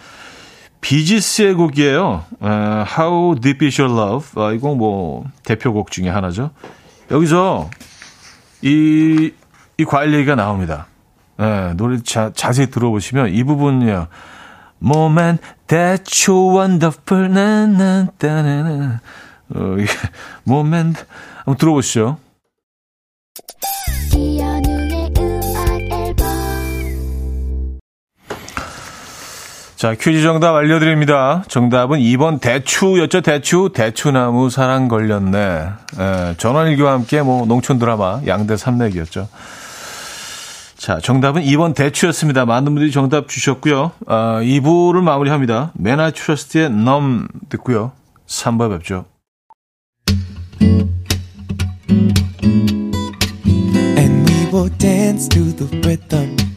[0.80, 2.24] 비지스의 곡이에요.
[2.40, 4.42] Uh, How Deep Is Your Love.
[4.42, 6.50] 아, 이곡 뭐 대표곡 중에 하나죠.
[7.10, 7.70] 여기서
[8.62, 9.32] 이,
[9.78, 10.86] 이 과일 얘기가 나옵니다.
[11.38, 14.08] 네, 노래 자, 자세히 들어보시면 이 부분이요.
[14.82, 19.00] Moment that you wander far, 나나나나나.
[19.54, 19.92] 어, 이게,
[20.46, 21.04] moment.
[21.38, 22.18] 한번 들어보시죠.
[29.76, 31.44] 자, 퀴즈 정답 알려드립니다.
[31.48, 33.20] 정답은 2번 대추였죠.
[33.20, 33.72] 대추.
[33.74, 35.38] 대추나무 사랑 걸렸네.
[35.38, 39.28] 에, 전원일기와 함께 뭐 농촌 드라마 양대 산맥이었죠.
[40.78, 42.46] 자, 정답은 2번 대추였습니다.
[42.46, 43.92] 많은 분들이 정답 주셨고요.
[44.06, 45.72] 아, 2부를 마무리합니다.
[45.74, 47.92] 메나 트러스트의 넘 듣고요.
[48.26, 49.04] 3부 뵙죠.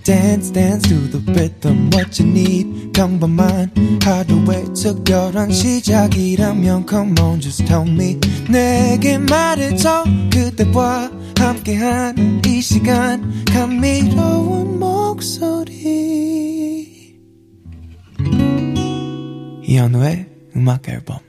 [0.04, 3.72] Dance dance to the rhythm what you need 평범한
[4.04, 14.80] 하루의 특별한 시작이라면 come on just tell me 내게 말해줘 그대와 함께한 이 시간 감미로운
[14.80, 15.60] 목소리
[19.64, 21.29] 이현우의 음악 앨범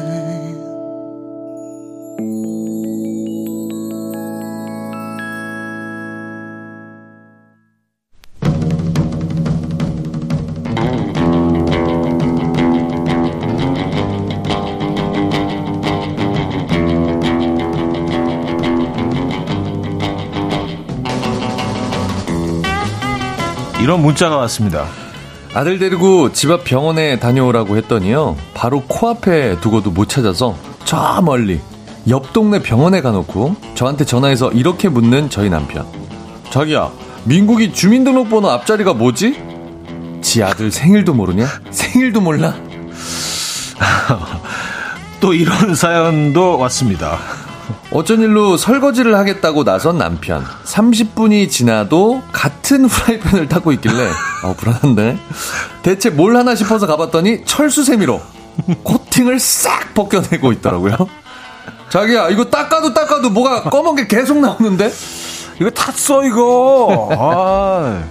[23.81, 24.85] 이런 문자가 왔습니다.
[25.53, 28.37] 아들 데리고 집 앞 병원에 다녀오라고 했더니요.
[28.53, 31.59] 바로 코앞에 두고도 못 찾아서 저 멀리
[32.07, 35.85] 옆 동네 병원에 가놓고 저한테 전화해서 이렇게 묻는 저희 남편.
[36.51, 36.91] 자기야,
[37.25, 39.41] 민국이 주민등록번호 앞자리가 뭐지?
[40.21, 41.47] 지 아들 생일도 모르냐?
[41.71, 42.53] 생일도 몰라?
[45.19, 47.17] 또 이런 사연도 왔습니다.
[47.91, 50.43] 어쩐 일로 설거지를 하겠다고 나선 남편.
[50.65, 54.07] 30분이 지나도 같은 후라이팬을 타고 있길래,
[54.43, 55.17] 어, 불안한데?
[55.83, 58.21] 대체 뭘 하나 싶어서 가봤더니 철수세미로
[58.83, 60.95] 코팅을 싹 벗겨내고 있더라고요.
[61.89, 64.91] 자기야, 이거 닦아도 닦아도 뭐가 검은 게 계속 나오는데?
[65.59, 67.09] 이거 탔어, 이거.
[67.17, 68.03] 아,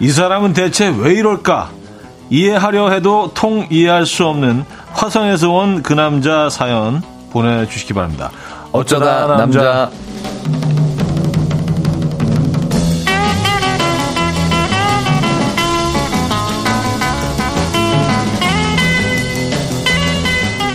[0.00, 1.70] 이 사람은 대체 왜 이럴까?
[2.30, 8.30] 이해하려 해도 통 이해할 수 없는 화성에서 온 그 남자 사연 보내주시기 바랍니다.
[8.72, 9.62] 어쩌다, 어쩌다 남자.
[9.62, 9.90] 남자.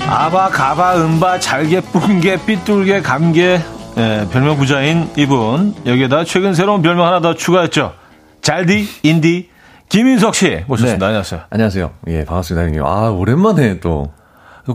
[0.10, 3.60] 아바 가바 은바 잘게 뿡게 삐뚤게 감게
[3.98, 7.94] 예, 별명 부자인 이분 여기에다 최근 새로운 별명 하나 더 추가했죠.
[8.42, 9.50] 잘디 인디
[9.89, 11.00] 김인석 씨 모셨습니다.
[11.00, 11.06] 네.
[11.08, 11.42] 안녕하세요.
[11.50, 11.92] 안녕하세요.
[12.08, 12.86] 예 반갑습니다 형님.
[12.86, 14.12] 아 오랜만에 또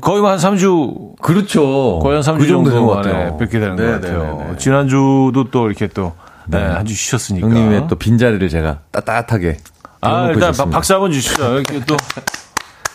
[0.01, 1.17] 거의 한 3주.
[1.21, 1.99] 그렇죠.
[2.01, 4.37] 거의 한 3주 그 정도, 정도 만에 뵙게 되는 네, 것 같아요.
[4.39, 4.57] 네, 네, 네.
[4.59, 6.13] 지난주도 또 이렇게 또,
[6.47, 7.47] 네, 네 한 주 쉬셨으니까.
[7.47, 9.57] 형님의 또 빈자리를 제가 따뜻하게.
[10.01, 10.77] 아, 일단 있었습니다.
[10.77, 11.55] 박수 한번 주시죠.
[11.55, 11.97] 이렇게 또.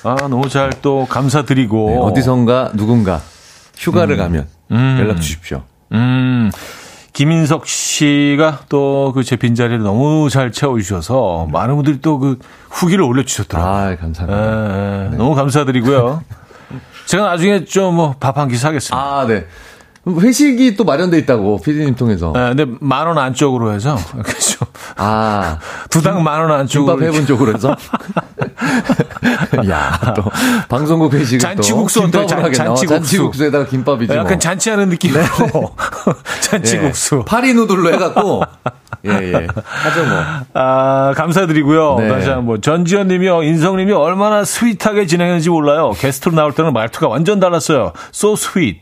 [0.03, 1.89] 아, 너무 잘 또 감사드리고.
[1.89, 3.21] 네, 어디선가 누군가
[3.77, 4.17] 휴가를 음.
[4.17, 4.97] 가면 음.
[4.99, 5.63] 연락 주십시오.
[5.93, 6.51] 음.
[7.13, 12.39] 김인석 씨가 또 그 제 빈자리를 너무 잘 채워주셔서 많은 분들이 또 그
[12.71, 13.71] 후기를 올려주셨더라고요.
[13.73, 15.05] 아, 감사합니다.
[15.05, 15.17] 에, 네.
[15.17, 16.23] 너무 감사드리고요.
[17.05, 18.97] 제가 나중에 좀 뭐 밥 한 끼 사겠습니다.
[18.97, 19.45] 아, 네.
[20.05, 22.33] 회식이 또 마련돼 있다고 피디님 통해서.
[22.35, 24.65] 네, 근데 만 원 안쪽으로 해서 그렇죠.
[24.97, 26.97] 아, 두당 만 원 안쪽으로.
[26.97, 27.75] 김밥 해본 쪽으로 해서.
[29.69, 30.23] 야, 또
[30.67, 32.25] 방송국 회식 잔치국수 어때?
[32.25, 32.87] 잔, 잔치국수.
[32.87, 34.11] 잔치국수에다가 김밥이지.
[34.13, 34.39] 약간 뭐.
[34.39, 35.27] 잔치하는 느낌으로 네.
[36.41, 37.17] 잔치국수.
[37.19, 37.25] 예.
[37.25, 38.43] 파리 누들로 해갖고.
[39.05, 39.33] 예, 예.
[39.33, 40.23] 하죠, 뭐.
[40.53, 41.95] 아, 감사드리고요.
[41.99, 42.07] 네.
[42.07, 42.61] 다시 한번.
[42.61, 45.91] 전지현 님이요, 인성 님이 얼마나 스윗하게 진행했는지 몰라요.
[45.97, 47.91] 게스트로 나올 때는 말투가 완전 달랐어요.
[48.13, 48.79] So sweet.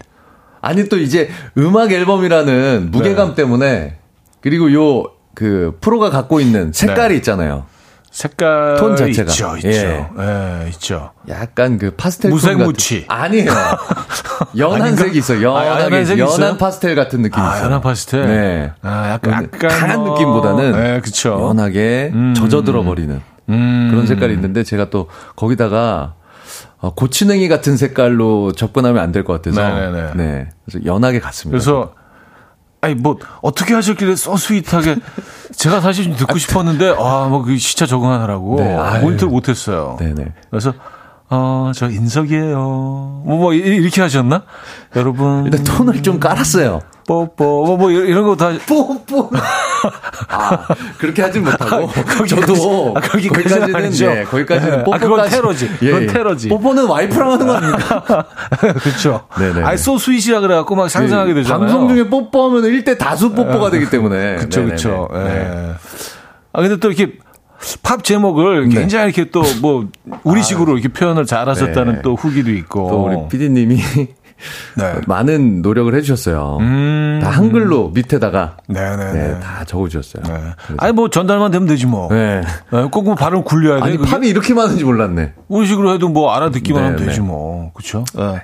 [0.62, 3.36] 아니, 또 이제 음악 앨범이라는 무게감 네.
[3.36, 3.98] 때문에,
[4.42, 7.16] 그리고 요, 그, 프로가 갖고 있는 색깔이 네.
[7.18, 7.66] 있잖아요.
[8.12, 9.68] 색깔 톤 자체가 있죠, 있죠.
[9.70, 10.08] 예.
[10.20, 11.12] 예, 있죠.
[11.30, 13.50] 약간 그 파스텔 무색무취 아니에요.
[14.58, 15.42] 연한 색이 있어.
[15.42, 17.66] 연한 아, 색 연한 파스텔 같은 느낌이 아, 있어요.
[17.66, 18.28] 연한 파스텔.
[18.28, 18.72] 네.
[18.82, 20.14] 아, 약간 약간 강한 뭐...
[20.14, 21.40] 느낌보다는 네, 그쵸.
[21.42, 22.34] 연하게 음.
[22.36, 23.88] 젖어들어 버리는 음.
[23.92, 26.16] 그런 색깔이 있는데 제가 또 거기다가
[26.80, 30.12] 어, 고추냉이 같은 색깔로 접근하면 안 될 것 같아서 네네네.
[30.16, 30.50] 네.
[30.66, 31.52] 그래서 연하게 갔습니다.
[31.58, 31.94] 그래서
[32.82, 34.96] 아니 뭐 어떻게 하셨길래 써 스윗하게
[35.56, 39.98] 제가 사실 좀 듣고 싶었는데 아뭐그 시차 적응하느라고 네, 모니터를 못했어요.
[40.00, 40.34] 네네.
[40.50, 40.74] 그래서
[41.30, 42.58] 어저 인석이에요.
[42.58, 44.44] 뭐, 뭐 이렇게 하셨나?
[44.96, 46.82] 여러분 일단 톤을 좀 깔았어요.
[47.08, 49.30] 뽀뽀 뭐, 뭐 이런 거 다 뽀뽀
[50.30, 50.66] 아
[50.98, 51.90] 그렇게 하진 못하고.
[51.90, 54.84] 아, 저도 아, 거기까지는 예, 거기까지는 네.
[54.84, 55.70] 뽀뽀 아, 그건 테러지.
[55.82, 56.50] 예, 그건 테러지.
[56.50, 58.26] 뽀뽀는 와이프랑 하는 거 아닙니까?
[58.82, 59.64] 그렇죠 네네.
[59.64, 61.60] 아이 so sweet이라 그래갖고 막 상상하게 되잖아요.
[61.60, 64.36] 방송 중에 뽀뽀하면 1대 다수 뽀뽀가 되기 때문에.
[64.38, 65.74] 그렇죠 그렇죠 네.
[66.54, 67.14] 아 근데 또 이렇게
[67.84, 68.76] 팝 제목을 네.
[68.80, 69.88] 굉장히 이렇게 또 뭐
[70.24, 72.02] 우리식으로 이렇게 표현을 잘하셨다는 네.
[72.02, 72.90] 또 후기도 있고.
[72.90, 73.80] 또 우리 PD님이
[74.76, 75.02] 네.
[75.08, 76.58] 많은 노력을 해주셨어요.
[76.62, 77.20] 음.
[77.22, 79.14] 다 한글로 밑에다가 네네네.
[79.14, 80.24] 네, 다 적어주셨어요.
[80.24, 80.52] 네.
[80.78, 82.10] 아니 뭐 전달만 되면 되지 뭐.
[82.10, 82.42] 네.
[82.72, 83.84] 네 꼭뭐 발음 굴려야 돼.
[83.84, 84.10] 아니 그게?
[84.10, 85.34] 팝이 이렇게 많은지 몰랐네.
[85.48, 87.72] 우리 식으로 해도 뭐 알아듣기만 하면 네, 되지 뭐.
[87.74, 88.04] 그렇죠.
[88.16, 88.42] 네.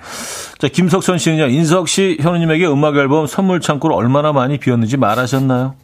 [0.57, 1.47] 자 김석선 씨는요.
[1.47, 5.75] 인석 씨 현우님에게 음악 앨범 선물 창고를 얼마나 많이 비웠는지 말하셨나요?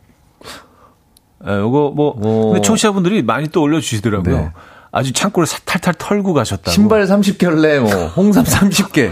[1.48, 2.52] 예, 요거 뭐 오.
[2.52, 4.52] 근데 청취자분들이 많이 또 올려주시더라고요.
[4.94, 5.00] 네.
[5.00, 6.72] 아주 창고를 탈탈 털고 가셨다고.
[6.72, 9.12] 신발 30켤레, 뭐, 홍삼 30개.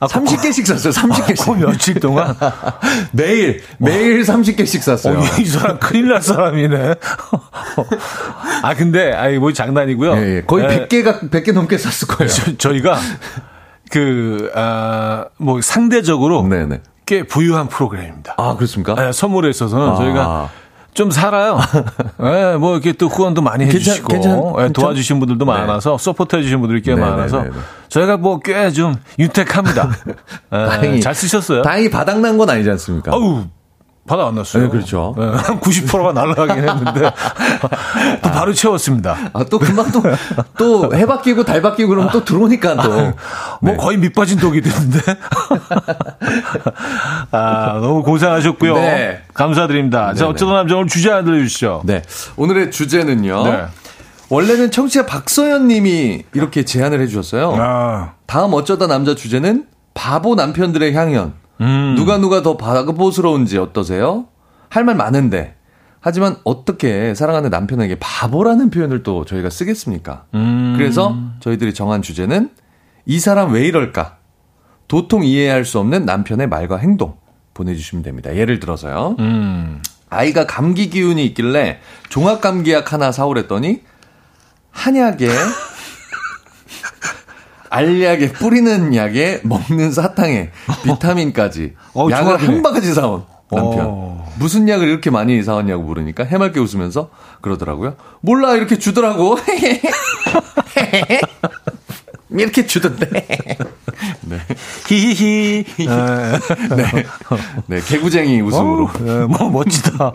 [0.00, 1.42] 아, 30개씩 샀어요, 30개씩.
[1.42, 2.34] 아, 그 며칠 동안?
[3.12, 4.24] 매일, 매일 어.
[4.24, 5.18] 30개씩 샀어요.
[5.18, 6.94] 어, 이 사람 큰일 날 사람이네.
[8.62, 10.16] 아, 근데, 아이, 뭐 장난이고요.
[10.16, 10.42] 예, 예.
[10.46, 10.88] 거의 예.
[10.88, 12.56] 100개가, 100개 넘게 샀을 거예요.
[12.56, 12.98] 저, 희가
[13.90, 16.80] 그, 아, 뭐 상대적으로 네네.
[17.04, 18.36] 꽤 부유한 프로그램입니다.
[18.38, 18.94] 아, 그렇습니까?
[18.94, 19.96] 네, 선물에 있어서는 아.
[19.96, 20.50] 저희가
[20.92, 21.58] 좀 살아요.
[22.22, 25.50] 예, 뭐 이렇게 또 후원도 많이 괜찮- 해주시고 괜찮- 예, 괜찮- 도와주신 분들도 네.
[25.52, 27.56] 많아서 support 해주신 분들이 꽤 네, 많아서 네, 네, 네.
[27.88, 29.88] 저희가 뭐 꽤 좀 윤택합니다.
[30.52, 31.62] 예, 다행히- 잘 쓰셨어요.
[31.62, 33.12] 다행히 바닥난 건 아니지 않습니까?
[33.12, 33.44] 아우
[34.06, 34.64] 바닥 안 났어요.
[34.64, 35.14] 네, 그렇죠.
[35.18, 37.12] 예, 한 90%가 날아가긴 했는데
[38.22, 39.16] 또 바로 채웠습니다.
[39.32, 40.02] 아, 또 금방 또,
[40.58, 42.88] 또 해바 끼고 달바 끼고 그러면 또 들어오니까 또.
[42.90, 43.14] 뭐
[43.72, 43.76] 네.
[43.76, 45.00] 거의 밑빠진 독이 됐는데.
[47.30, 48.74] 아, 너무 고생하셨고요.
[48.74, 49.22] 네.
[49.34, 50.14] 감사드립니다.
[50.14, 50.30] 자, 네네.
[50.30, 51.82] 어쩌다 남자 오늘 주제 하나 들려주시죠.
[51.84, 52.02] 네.
[52.36, 53.44] 오늘의 주제는요.
[53.44, 53.64] 네.
[54.30, 57.54] 원래는 청취자 박서연 님이 이렇게 제안을 해주셨어요.
[57.58, 61.34] 아, 다음 어쩌다 남자 주제는 바보 남편들의 향연.
[61.60, 61.94] 음.
[61.96, 64.26] 누가 누가 더 바보스러운지 어떠세요?
[64.68, 65.56] 할 말 많은데.
[66.00, 70.24] 하지만 어떻게 사랑하는 남편에게 바보라는 표현을 또 저희가 쓰겠습니까?
[70.34, 70.74] 음.
[70.78, 72.50] 그래서 저희들이 정한 주제는
[73.04, 74.16] 이 사람 왜 이럴까?
[74.88, 77.16] 도통 이해할 수 없는 남편의 말과 행동
[77.54, 78.34] 보내주시면 됩니다.
[78.34, 79.16] 예를 들어서요.
[79.18, 79.82] 음.
[80.08, 83.82] 아이가 감기 기운이 있길래 종합 감기약 하나 사오랬더니
[84.70, 85.28] 한약에
[87.70, 90.50] 알약에 뿌리는 약에 먹는 사탕에
[90.84, 92.36] 비타민까지 어, 약을.
[92.36, 93.86] 한 바가지 사온 남편.
[93.88, 94.28] 어.
[94.38, 97.96] 무슨 약을 이렇게 많이 사왔냐고 물으니까 해맑게 웃으면서 그러더라고요.
[98.20, 99.38] 몰라 이렇게 주더라고.
[102.30, 103.08] 이렇게 주던데.
[104.22, 104.38] 네.
[104.86, 105.64] 히히히.
[105.78, 106.38] 네.
[107.66, 108.88] 네, 개구쟁이 웃음으로.
[109.00, 110.12] 네, 뭐, 멋지다.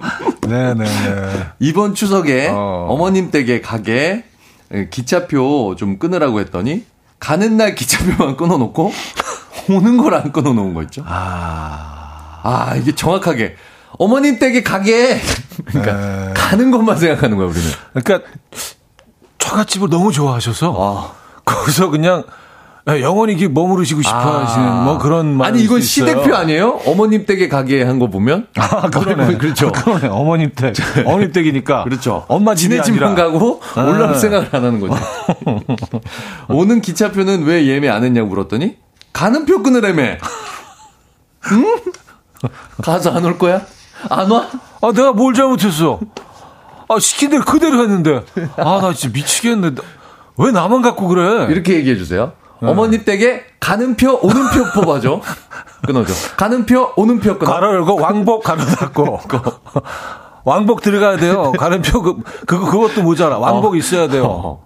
[0.48, 0.86] 네네네.
[1.60, 2.88] 이번 추석에 어.
[2.90, 2.98] 어.
[2.98, 4.24] 머님 댁에 가게
[4.92, 6.86] 기차표 좀 끊으라고 했더니
[7.20, 8.94] 가는 날 기차표만 끊어놓고
[9.70, 11.04] 오는 걸 안 끊어놓은 거 있죠.
[11.08, 12.42] 아.
[12.44, 13.56] 아 이게 정확하게
[13.98, 15.20] 어머님 댁에 가게
[15.66, 16.34] 그러니까 네.
[16.36, 17.68] 가는 것만 생각하는 거야 우리는.
[17.94, 18.30] 그러니까,
[19.40, 21.16] 처갓집을 너무 좋아하셔서, 아.
[21.46, 22.24] 거기서 그냥,
[22.88, 25.48] 영원히 이게 머무르시고 싶어 하시는, 뭐 그런 말.
[25.48, 26.82] 아니 이건 시대표 아니에요?
[26.86, 29.38] 어머님 댁에 가게 한 거 보면 아, 그러네.
[29.38, 29.70] 그렇죠.
[29.70, 30.08] 아, 그러네.
[30.08, 30.74] 어머님 댁.
[31.06, 31.84] 어머님 댁이니까.
[31.86, 32.26] 그렇죠.
[32.28, 33.16] 엄마 지네 집만.
[33.16, 33.82] 가고 아.
[33.84, 34.96] 올라올 생각을 안 하는 거죠.
[36.50, 38.78] 오는 기차표는 왜 예매 안 했냐고 물었더니
[39.14, 40.18] 가는 표 끊으래며.
[41.52, 41.80] 응?
[42.84, 43.62] 가서 안 올 거야?
[44.10, 44.48] 안 와?
[44.82, 46.00] 아, 내가 뭘 잘못했어?
[46.88, 48.22] 아, 시킨 대로 그대로 했는데.
[48.58, 49.74] 아, 나 진짜 미치겠네.
[49.74, 49.82] 나-
[50.38, 51.48] 왜 나만 갖고 그래?
[51.50, 52.34] 이렇게 얘기해 주세요.
[52.62, 55.22] 어머님 댁에 가는 표, 오는 표 뽑아줘.
[55.86, 56.14] 끊어줘.
[56.38, 57.52] 가는 표, 오는 표 끊어.
[57.52, 59.20] 가로 열고 왕복 가로 닫고.
[60.46, 61.52] 왕복 들어가야 돼요.
[61.54, 62.16] 가는 표 그,
[62.46, 63.38] 그거, 그것도 모자라.
[63.40, 64.26] 왕복 있어야 돼요.
[64.26, 64.66] 어.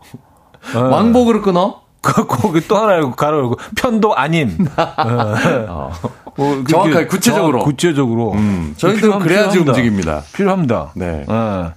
[0.75, 1.82] 왕복으로 끊어?
[2.02, 3.56] 그, 거기 또 하나 열고 가로 열고.
[3.78, 4.67] 편도 아님.
[4.78, 5.91] 어.
[6.36, 7.60] 뭐, 정확하게, 구체적으로.
[7.63, 8.34] 구체적으로.
[8.34, 9.71] 음, 필요하면 그래야지 필요합니다.
[9.71, 10.21] 움직입니다.
[10.34, 10.91] 필요합니다.
[10.95, 11.25] 네.
[11.30, 11.71] 예.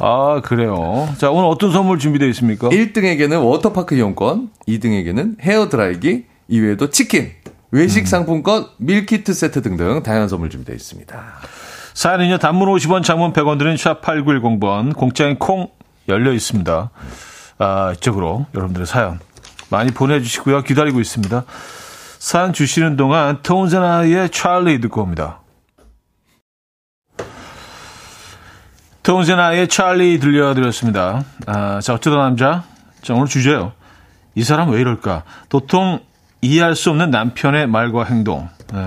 [0.00, 1.08] 아, 그래요.
[1.18, 2.68] 자, 오늘 어떤 선물 준비되어 있습니까?
[2.68, 7.30] 1등에게는 워터파크 이용권, 2등에게는 헤어 드라이기, 이외에도 치킨,
[7.70, 11.24] 외식 상품권, 밀키트 세트 등등 다양한 선물 준비되어 있습니다.
[11.94, 15.68] 사연은요, 단문 50원, 장문 100원 드는 샵8910번, 공짜인 콩
[16.08, 16.90] 열려 있습니다.
[17.58, 19.20] 아, 이쪽으로 여러분들의 사연
[19.70, 20.62] 많이 보내주시고요.
[20.62, 21.44] 기다리고 있습니다.
[22.18, 25.40] 사연 주시는 동안 톤즈나의 찰리 듣고 옵니다.
[29.04, 31.22] 톤즈나의 찰리 들려드렸습니다.
[31.46, 32.64] 아, 자, 어쩌다 남자.
[33.02, 33.72] 자, 오늘 주제요.
[34.34, 35.22] 이 사람 왜 이럴까?
[35.50, 36.00] 도통
[36.40, 38.48] 이해할 수 없는 남편의 말과 행동.
[38.74, 38.78] 예.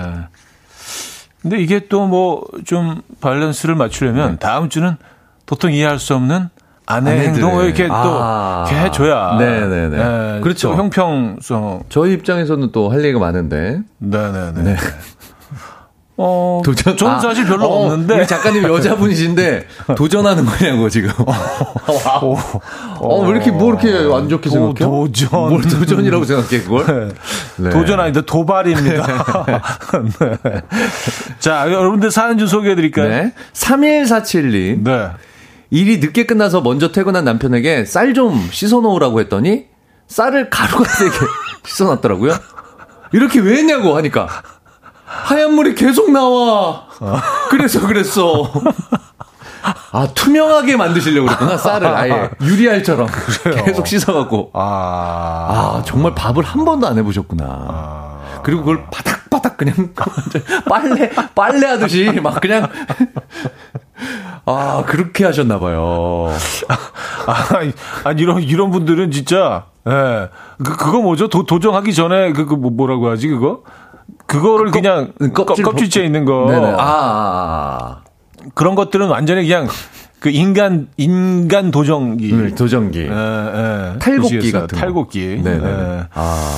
[1.42, 4.98] 근데 이게 또 뭐 좀 밸런스를 맞추려면 다음 주는
[5.46, 6.50] 보통 이해할 수 없는
[6.88, 7.18] 아내 네.
[7.20, 7.34] 아내들의.
[7.34, 8.66] 행동을 이렇게 아.
[8.66, 9.38] 또 이렇게 해줘야.
[9.38, 9.98] 네네네.
[9.98, 10.70] 예, 그렇죠.
[10.70, 11.84] 또 형평성.
[11.90, 13.82] 저희 입장에서는 또 할 얘기가 많은데.
[14.00, 14.64] 네네네.
[14.64, 14.76] 네.
[16.20, 16.98] 어, 도전.
[16.98, 18.16] 저는 아, 사실 별로 어, 없는데.
[18.16, 21.12] 우리 작가님 여자분이신데 도전하는 거냐고 지금.
[22.24, 22.36] 오,
[23.00, 24.80] 어, 왜 이렇게 뭐 이렇게 안 좋게 도- 생각해?
[24.80, 25.30] 도전.
[25.50, 27.14] 뭘 도전이라고 생각해 그걸?
[27.58, 27.70] 네.
[27.70, 29.06] 도전 아닌데 도발입니다.
[30.20, 30.62] 네.
[31.40, 33.10] 자, 여러분들 사연 좀 소개해 드릴까요?
[33.10, 33.34] 네.
[33.54, 34.84] 3147님.
[34.84, 35.10] 네.
[35.70, 39.66] 일이 늦게 끝나서 먼저 퇴근한 남편에게 쌀 좀 씻어 놓으라고 했더니
[40.08, 41.12] 쌀을 가루가 세게
[41.66, 42.34] 씻어 놨더라고요.
[43.12, 44.28] 이렇게 왜 했냐고 하니까
[45.08, 46.84] 하얀 물이 계속 나와.
[47.50, 48.52] 그래서 그랬어.
[49.92, 53.08] 아 투명하게 만드시려고 그랬구나 쌀을 아예 유리알처럼
[53.66, 55.80] 계속 씻어갖고 아.
[55.80, 58.18] 아 정말 밥을 한 번도 안 해보셨구나.
[58.44, 59.94] 그리고 그걸 바닥바닥 그냥
[60.70, 62.70] 빨래 빨래 하듯이 막 그냥
[64.46, 66.32] 아 그렇게 하셨나봐요.
[67.28, 67.60] 아,
[68.06, 70.30] 아니, 이런, 이런 분들은 진짜, 예.
[70.64, 71.28] 그, 그거 뭐죠?
[71.28, 73.64] 도, 도정하기 전에, 그, 그, 뭐- 뭐라고 하지, 그거?
[74.28, 76.48] 그거를 그냥, 껍질, 껍질째 있는 거.
[76.50, 76.74] 네네.
[76.78, 78.02] 아, 아,
[78.54, 79.68] 그런 것들은 완전히 그냥,
[80.20, 82.34] 그 인간, 인간 도정기.
[82.34, 82.56] 아.
[82.56, 83.00] 도전기.
[83.00, 84.00] 예, 예.
[84.00, 84.52] 탈곡기?
[84.52, 84.76] 같은 거.
[84.76, 85.42] 탈곡기.
[85.44, 85.66] 네네.
[85.66, 86.04] 예.
[86.14, 86.58] 아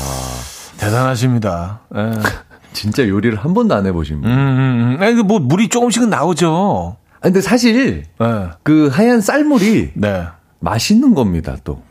[0.77, 1.81] 대단하십니다.
[1.95, 2.11] 예.
[2.73, 4.31] 진짜 요리를 한 번도 안 해보신 분.
[4.31, 5.03] 음, 음, 음.
[5.03, 6.97] 아니, 그 뭐, 물이 조금씩은 나오죠.
[7.15, 8.45] 아, 근데 사실 네.
[8.63, 10.23] 그 하얀 쌀물이 네.
[10.59, 11.81] 맛있는 겁니다, 또.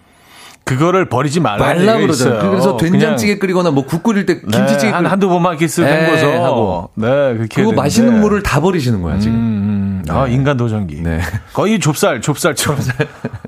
[0.68, 1.74] 그거를 버리지 말라.
[1.74, 2.50] 그러잖아요.
[2.50, 5.82] 그래서 된장찌개 끓이거나 뭐 국 끓일 때 김치찌개 네, 한, 끓 한두 번만 이렇게 쓱
[5.84, 6.44] 네, 헹궈서.
[6.44, 6.90] 하고.
[6.94, 7.62] 네, 그렇게.
[7.62, 8.20] 그거 맛있는.
[8.20, 9.34] 물을 다 버리시는 거야, 지금.
[9.36, 10.14] 음, 음.
[10.14, 11.00] 아, 인간 도전기.
[11.02, 11.20] 네.
[11.52, 12.80] 거의 좁쌀, 좁쌀처럼.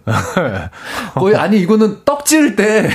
[1.14, 2.90] 거의 아니 이거는 떡 지을 때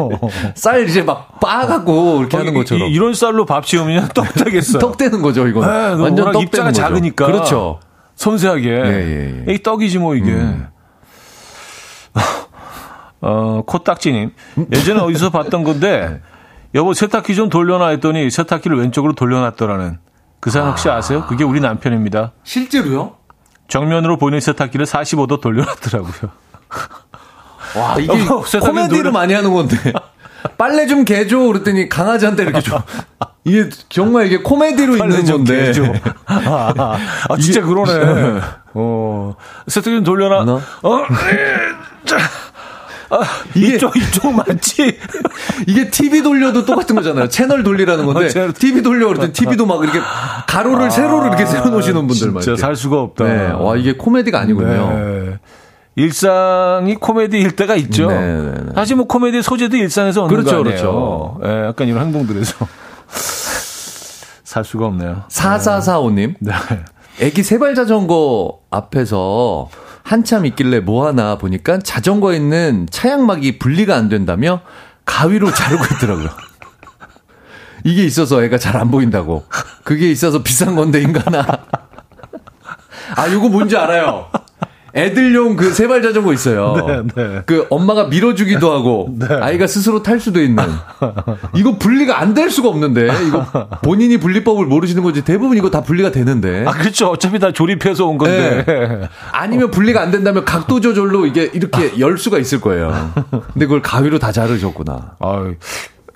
[0.54, 4.78] 쌀 이제 막 빻아갖고 이렇게 하는 것처럼 이, 런 쌀로 밥 지으면 떡 되겠어요.
[4.80, 5.68] 떡 되는 거죠, 이거는.
[5.96, 6.72] 네, 완전 떡 입자가.
[6.72, 7.26] 작으니까.
[7.26, 7.80] 그렇죠.
[8.16, 8.68] 섬세하게.
[8.70, 9.54] 예, 예, 예.
[9.54, 10.32] 이 떡이지 뭐 이게.
[13.22, 14.32] 어, 코딱지님.
[14.74, 16.20] 예전에 어디서 봤던 건데,
[16.74, 19.98] 여보 세탁기 좀 돌려놔 했더니 세탁기를 왼쪽으로 돌려놨더라는.
[20.40, 21.24] 그 사람 혹시 아세요?
[21.28, 22.32] 그게 우리 남편입니다.
[22.42, 23.14] 실제로요?
[23.68, 26.30] 정면으로 보이는 세탁기를 45도 돌려놨더라고요.
[27.78, 28.12] 와, 이게
[28.46, 29.76] 세상에 코미디를 노래- 많이 하는 건데.
[30.58, 32.82] 빨래 좀 개줘 그랬더니 강아지한테 이렇게 줘.
[33.44, 35.72] 이게 정말 이게 코미디로 있는 좀 건데.
[36.26, 36.72] 아,
[37.30, 38.40] 아, 진짜 이게- 그러네.
[38.74, 39.34] 어,
[39.68, 40.44] 세탁기 좀 돌려놔.
[40.44, 40.54] 너?
[40.82, 40.98] 어,
[42.04, 42.20] 자, 아,
[43.54, 44.98] 이게- 이쪽, 이쪽 맞지?
[45.66, 47.28] 이게 TV 돌려도 똑같은 거잖아요.
[47.28, 50.00] 채널 돌리라는 건데 어, 채널- TV 돌려 그랬더니 TV도 막 이렇게
[50.46, 52.60] 가로를 세로로 이렇게 세워 놓으시는 분들 막 아, 진짜.
[52.60, 53.24] 살 수가 없다.
[53.24, 53.50] 네.
[53.52, 54.92] 와, 이게 코미디가 아니군요.
[54.98, 55.38] 네.
[55.94, 58.08] 일상이 코미디일 때가 있죠.
[58.08, 58.72] 네, 네, 네.
[58.74, 60.80] 사실 뭐 코미디 소재도 일상에서 오는 그렇죠, 거 아니에요.
[60.82, 61.40] 그렇죠.
[61.44, 62.66] 예, 약간 이런 행동들에서
[64.44, 65.24] 살 수가 없네요.
[65.28, 66.34] 4445님.
[66.40, 66.52] 네.
[67.20, 69.68] 애기 세발 자전거 앞에서
[70.12, 74.60] 한참 있길래 뭐 하나 보니까 자전거에 있는 차양막이 분리가 안 된다며
[75.06, 76.28] 가위로 자르고 있더라고요.
[77.84, 79.46] 이게 있어서 애가 잘 안 보인다고.
[79.84, 81.46] 그게 있어서 비싼 건데 인간아.
[83.16, 84.30] 아, 요거 뭔지 알아요.
[84.94, 86.74] 애들용 그 세발 자전거 있어요.
[86.86, 87.42] 네, 네.
[87.46, 90.64] 그 엄마가 밀어주기도 하고 아이가 스스로 탈 수도 있는.
[91.54, 93.44] 이거 분리가 안 될 수가 없는데 이거
[93.82, 96.64] 본인이 분리법을 모르시는 거지 대부분 이거 다 분리가 되는데.
[96.66, 97.08] 아, 그렇죠.
[97.08, 98.64] 어차피 다 조립해서 온 건데.
[98.66, 99.08] 네.
[99.32, 103.12] 아니면 분리가 안 된다면 각도 조절로 이게 이렇게 열 수가 있을 거예요.
[103.52, 105.16] 근데 그걸 가위로 다 자르셨구나.
[105.20, 105.54] 아유,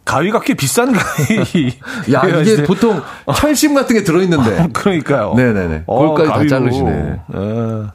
[0.06, 1.74] 가위가 꽤 비싼 가위.
[2.14, 3.02] 야, 이게 보통
[3.34, 4.68] 철심 같은 게 들어있는데.
[4.72, 5.34] 그러니까요.
[5.36, 5.82] 네네네.
[5.86, 6.48] 어, 그걸까지 다 가위로.
[6.48, 7.20] 자르시네.
[7.34, 7.88] 어,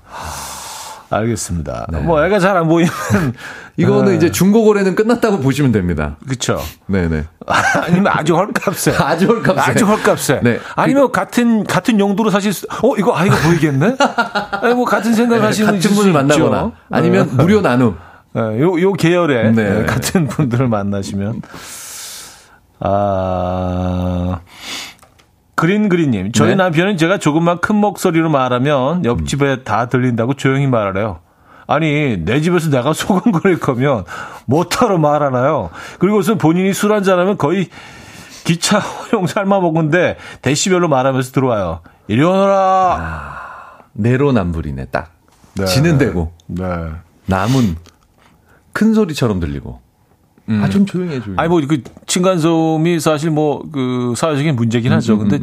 [1.11, 1.87] 알겠습니다.
[2.03, 2.91] 뭐 애가 잘 안 보이면
[3.77, 4.15] 이거는 네.
[4.17, 6.15] 이제 중고 거래는 끝났다고 보시면 됩니다.
[6.25, 6.59] 그렇죠.
[6.87, 7.25] 네네.
[7.47, 8.93] 아니면 아주 헐값에.
[8.99, 9.59] 아주 헐값에.
[9.59, 10.41] 아주 헐값에.
[10.43, 10.59] 네.
[10.75, 13.95] 아니면 같은 같은 용도로 사실 쓰- 어 이거 아이가 보이겠네.
[14.61, 16.71] 아니, 뭐 같은 생각을 하시는 같은 분을 수 만나거나 있죠.
[16.89, 17.97] 아니면 무료 나눔.
[18.33, 19.69] 네, 요, 요 계열의 네.
[19.79, 21.41] 네, 같은 분들을 만나시면.
[22.83, 24.39] 아,
[25.61, 26.31] 그린그린님.
[26.31, 26.55] 저희 네.
[26.55, 31.19] 남편은 제가 조금만 큰 목소리로 말하면 옆집에 다 들린다고 조용히 말하래요.
[31.67, 34.05] 아니, 내 집에서 내가 소곤거릴 거면
[34.45, 35.69] 못하러 말하나요?
[35.99, 37.69] 그리고선 본인이 술 한잔하면 거의
[38.43, 41.81] 기차 허용 삶아 먹은데 데시벨로 말하면서 들어와요.
[42.07, 43.83] 이리 오너라!
[43.93, 45.11] 내로남불이네, 딱.
[45.53, 45.65] 네.
[45.65, 46.65] 지는 데고, 네.
[47.27, 47.75] 남은
[48.73, 49.79] 큰 소리처럼 들리고.
[50.49, 51.37] 아, 좀 조용히 해, 조용히.
[51.39, 55.17] 아니 뭐 그 층간소음이 사실 뭐 그 사회적인 문제긴 하죠.
[55.17, 55.39] 근데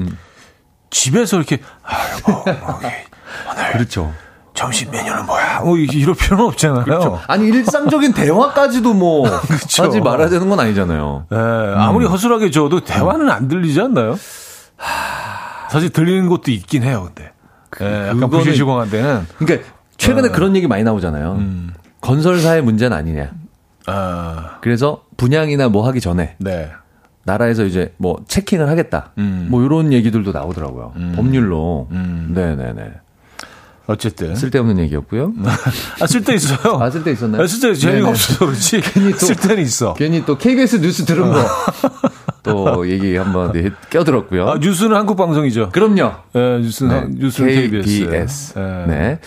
[0.90, 2.44] 집에서 이렇게 아 여보 뭐
[2.80, 4.12] 이게 그렇죠.
[4.55, 5.61] 점심 메뉴는 뭐야?
[5.61, 7.20] 뭐 이럴 필요는 없잖아요.
[7.28, 9.84] 아니, 일상적인 대화까지도 뭐, 그쵸.
[9.84, 11.26] 하지 말아야 되는 건 아니잖아요.
[11.30, 11.36] 예,
[11.76, 14.16] 아무리 허술하게 줘도 대화는 안 들리지 않나요?
[15.70, 17.09] 사실 들리는 것도 있긴 해요.
[17.14, 17.32] 근데
[17.82, 21.40] 예, 약간 부시시공한 데는 그러니까, 최근에 그런 얘기 많이 나오잖아요.
[22.01, 23.30] 건설사의 문제는 아니냐.
[23.89, 26.70] 아 그래서 분양이나 뭐 하기 전에 네.
[27.24, 29.12] 나라에서 이제 뭐 체킹을 하겠다.
[29.18, 29.49] 음.
[29.51, 30.93] 뭐 이런 얘기들도 나오더라고요.
[31.16, 31.89] 법률로.
[31.91, 32.30] 음.
[32.34, 32.93] 네네네.
[33.86, 35.32] 어쨌든 쓸데없는 얘기였고요.
[36.01, 36.76] 아, 쓸데 있어요.
[36.78, 37.43] 아, 쓸데 있었나요?
[37.43, 38.11] 아, 쓸데 재미가.
[38.11, 38.80] 없어서 그렇지.
[38.82, 39.95] 괜히 또- 쓸데는 있어.
[39.95, 41.43] 괜히 또 KBS 뉴스 들은 거
[42.43, 44.49] 또 얘기 한번 네, 껴들었고요.
[44.49, 45.70] 아, 뉴스는 한국 방송이죠.
[45.70, 46.12] 그럼요.
[46.34, 48.05] 예, 뉴스는 뉴스는 KBS.
[48.05, 48.55] KBS.
[48.59, 48.86] 예.
[48.86, 49.18] 네.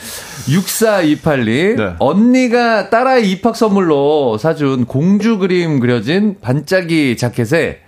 [0.47, 1.75] 6428님.
[1.77, 1.95] 네.
[1.99, 7.79] 언니가 딸아이 입학 선물로 사준 공주 그림 그려진 반짝이 자켓에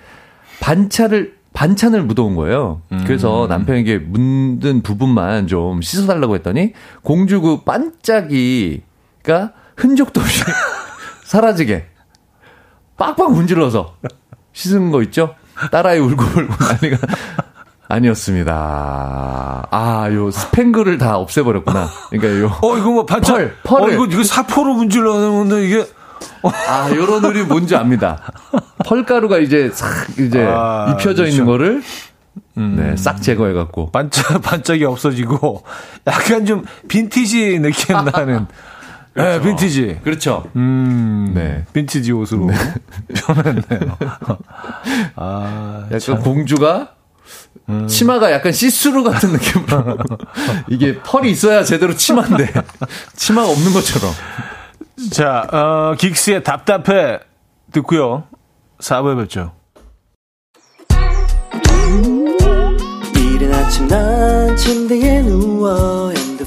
[0.59, 2.81] 반찬을 반찬을 묻어온 거예요.
[2.91, 3.03] 음.
[3.05, 8.81] 그래서 남편에게 묻은 부분만 좀 씻어달라고 했더니 공주 그 반짝이가
[9.77, 10.43] 흔적도 없이
[11.25, 11.85] 사라지게
[12.97, 13.95] 빡빡 문질러서
[14.53, 15.35] 씻은 거 있죠?
[15.71, 16.97] 딸아이 울고 울고 난리가
[17.89, 19.67] 아니었습니다.
[19.69, 21.89] 아, 요 스팽글을 다 없애버렸구나.
[22.09, 22.57] 그러니까 요.
[22.61, 23.35] 어, 이거 뭐 반찬.
[23.35, 23.83] 펄, 펄을.
[23.83, 25.85] 어, 이거, 이거 사포로 문질러는데 이게.
[26.43, 28.19] 아, 요런 의류 뭔지 압니다.
[28.85, 31.51] pearl가루가 이제 싹 이제 아, 입혀져 있는 그렇죠.
[31.51, 31.83] 거를
[32.55, 33.91] 네, 싹 제거해갖고.
[33.91, 35.63] 반짝, 반짝이 없어지고.
[36.07, 38.47] 약간 좀 빈티지 느낌 나는.
[39.15, 39.99] 네, 빈티지.
[40.03, 40.49] 그렇죠.
[40.55, 41.31] 음.
[41.35, 41.65] 네.
[41.73, 42.47] 빈티지 옷으로
[43.15, 43.97] 변했네요.
[45.15, 46.95] 아, 약간 공주가
[47.69, 47.87] 음.
[47.87, 49.97] 치마가 약간 시스루 같은 느낌으로.
[50.67, 52.51] 이게 pearl이 있어야 제대로 치마인데.
[53.15, 54.11] 치마가 없는 것처럼.
[55.11, 57.19] 자, 어, 긱스의 답답해
[57.71, 58.23] 듣고요.
[58.79, 59.53] 4부에 뵙죠.
[63.15, 66.11] 이른 아침 난 침대에 누워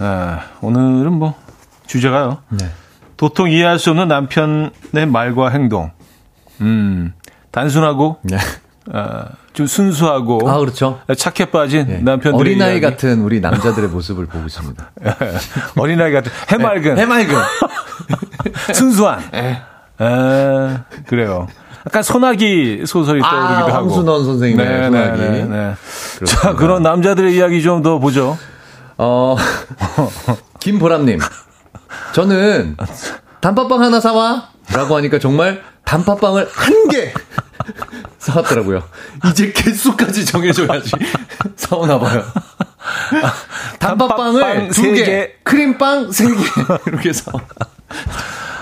[0.00, 1.34] 네, 오늘은 뭐,
[1.86, 2.38] 주제가요.
[2.48, 2.70] 네.
[3.16, 5.90] 도통 이해할 수 없는 남편의 말과 행동.
[6.62, 7.12] 음,
[7.50, 8.38] 단순하고, 네.
[8.92, 10.48] 어, 좀 순수하고.
[10.48, 11.00] 아, 그렇죠.
[11.16, 11.98] 착해 빠진 네.
[11.98, 12.80] 남편들 어린아이 이야기.
[12.80, 14.90] 같은 우리 남자들의 모습을 보고 있습니다.
[15.76, 16.94] 어린아이 같은, 해맑은.
[16.94, 17.34] 네, 해맑은.
[18.74, 19.20] 순수한.
[19.34, 19.60] 에.
[20.02, 21.46] 에, 그래요.
[21.86, 23.88] 약간 소나기 소설이 아, 떠오르기도 하고.
[23.88, 25.20] 황순원 선생님의 네, 소나기.
[25.20, 26.24] 네, 네, 네.
[26.26, 28.38] 자, 그런 남자들의 이야기 좀 더 보죠.
[29.02, 29.34] 어,
[30.60, 31.20] 김보람님.
[32.12, 32.76] 저는
[33.40, 34.50] 단팥빵 하나 사와.
[34.74, 37.12] 라고 하니까 정말 단팥빵을 한 개
[38.18, 38.82] 사왔더라고요.
[39.30, 40.90] 이제 개수까지 정해줘야지.
[41.56, 42.22] 사오나 봐요.
[43.78, 46.34] 단팥빵을 두 개, 개, 크림빵 세 개,
[46.86, 47.40] 이렇게 사와.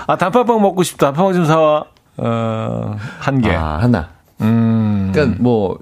[0.07, 1.07] 아, 단팥빵 먹고 싶다.
[1.07, 1.83] 단팥빵 좀 사와.
[2.17, 3.51] 어, 한 개.
[3.53, 4.09] 아, 하나.
[4.41, 5.11] 음.
[5.13, 5.77] 그러니까 뭐,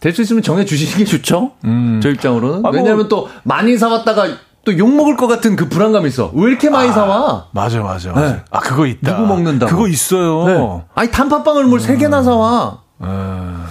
[0.00, 1.52] 될 수 있으면 정해 주시는 게 좋죠.
[1.64, 2.00] 음.
[2.02, 2.58] 저 입장으로는.
[2.58, 4.26] 아, 뭐 왜냐하면 뭐, 또 많이 사왔다가
[4.64, 6.30] 또 욕 먹을 것 같은 그 불안감이 있어.
[6.34, 7.46] 왜 이렇게 많이 아, 사와?
[7.52, 8.32] 맞아, 맞아, 맞아.
[8.32, 8.42] 네.
[8.50, 9.16] 아, 그거 있다.
[9.16, 9.66] 누구 먹는다.
[9.66, 10.44] 그거 있어요.
[10.46, 10.82] 네.
[10.94, 12.80] 아니, 단팥빵을 뭘 세 개나 사와.
[13.00, 13.64] 음.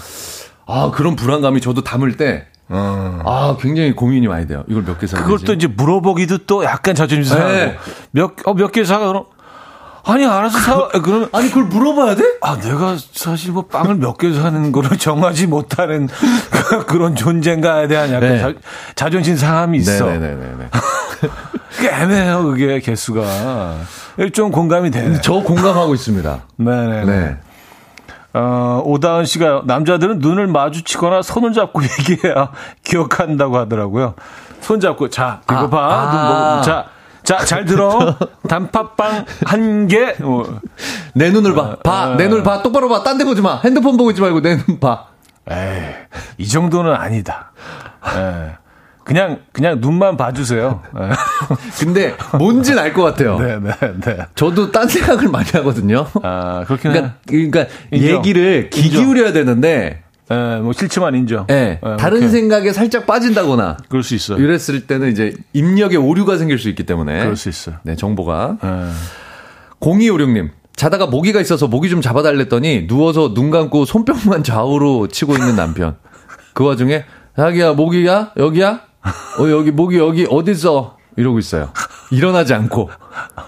[0.65, 2.47] 아, 그런 불안감이 저도 담을 때.
[2.71, 3.19] 음.
[3.25, 4.63] 아, 굉장히 고민이 많이 돼요.
[4.67, 7.51] 이걸 몇 개 사야 그걸 또 이제 물어보기도 또 약간 자존심 상하고.
[7.53, 7.77] 네.
[8.11, 8.97] 몇, 어, 몇 개 사?
[8.99, 9.25] 그럼
[10.07, 10.87] 아니 알아서 사.
[10.87, 12.23] 그, 그러면 아니 그걸 물어봐야 돼?
[12.41, 16.07] 아 내가 사실 뭐 빵을 몇 개 사는 거를 정하지 못하는
[16.87, 18.53] 그런 존재인가에 대한 약간 네.
[18.95, 20.05] 자, 존심 상함이 있어.
[20.05, 20.69] 네네네네.
[21.81, 23.21] 꽤 애매해요 그게 개수가.
[24.33, 25.21] 좀 공감이 되네.
[25.21, 26.39] 저 공감하고 있습니다.
[26.57, 27.05] 네네.
[27.05, 27.37] 네.
[28.33, 32.51] 어, 오다은 씨가 남자들은 눈을 마주치거나 손을 잡고 얘기해야
[32.83, 34.13] 기억한다고 하더라고요.
[34.61, 35.79] 손 잡고 자 이거 아, 봐.
[35.91, 36.11] 아.
[36.11, 36.85] 눈 뭐, 자
[37.27, 38.15] 자, 잘 들어.
[38.47, 40.15] 단팥빵 한 개.
[40.21, 40.43] 어.
[41.13, 41.75] 내 눈을 봐.
[41.83, 42.11] 봐.
[42.11, 42.63] 어, 내 눈을 봐.
[42.63, 43.03] 똑바로 봐.
[43.03, 43.59] 딴 데 보지 마.
[43.65, 45.07] 핸드폰 보고 있지 말고 내 눈 봐.
[45.49, 45.57] 에이,
[46.37, 47.51] 이 정도는 아니다.
[48.05, 48.51] 에이.
[49.03, 50.81] 그냥 그냥 눈만 봐주세요.
[51.79, 53.37] 근데 뭔진 알 것 같아요.
[53.39, 53.71] 네, 네,
[54.05, 54.17] 네.
[54.35, 56.07] 저도 딴 생각을 많이 하거든요.
[56.23, 61.47] 아 그렇긴 그러니까, 그러니까 얘기를 귀 기울여야 되는데 예, 뭐 실체만 인정.
[61.49, 62.29] 예, 예 다른 오케이.
[62.29, 63.77] 생각에 살짝 빠진다거나.
[63.87, 64.37] 그럴 수 있어요.
[64.37, 67.19] 이랬을 때는 이제 입력에 오류가 생길 수 있기 때문에.
[67.19, 67.75] 그럴 수 있어요.
[67.83, 68.57] 네, 정보가.
[68.63, 68.67] 예.
[69.79, 70.49] 0256님.
[70.75, 75.95] 자다가 모기가 있어서 모기 좀 잡아달랬더니 누워서 눈 감고 손뼉만 좌우로 치고 있는 남편.
[76.53, 77.05] 그 와중에
[77.35, 78.81] 자기야 모기야 여기야?
[79.39, 80.97] 어 여기 모기 여기 어디 있어?
[81.15, 81.71] 이러고 있어요.
[82.11, 82.89] 일어나지 않고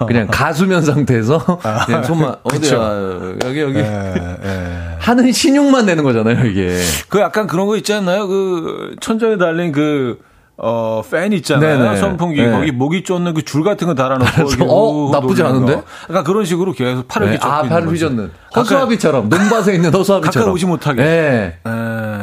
[0.08, 4.89] 그냥 가수면 상태에서 그냥 손만 어디야 여기 여기 에, 에.
[5.00, 6.78] 하는 신용만 내는 거잖아요 이게.
[7.10, 8.28] 그 약간 그런 거 있지 않나요?
[8.28, 10.20] 그 천장에 달린 그
[10.62, 11.80] 어, 팬 있잖아요.
[11.80, 11.96] 네네.
[11.98, 12.42] 선풍기.
[12.42, 12.52] 네.
[12.52, 14.66] 거기 모기 쫓는 그 줄 같은 거 달아놓고.
[14.68, 15.82] 어, 나쁘지 않은데?
[16.10, 17.34] 약간 그런 식으로 계속 팔을 네.
[17.36, 17.54] 휘젓고.
[17.54, 18.32] 아, 팔을 휘젓는.
[18.58, 19.30] 허수아비처럼.
[19.30, 20.46] 논밭에 있는 허수아비처럼.
[20.46, 21.02] 가까이 오지 못하게.
[21.02, 21.58] 네.
[21.64, 21.72] 네.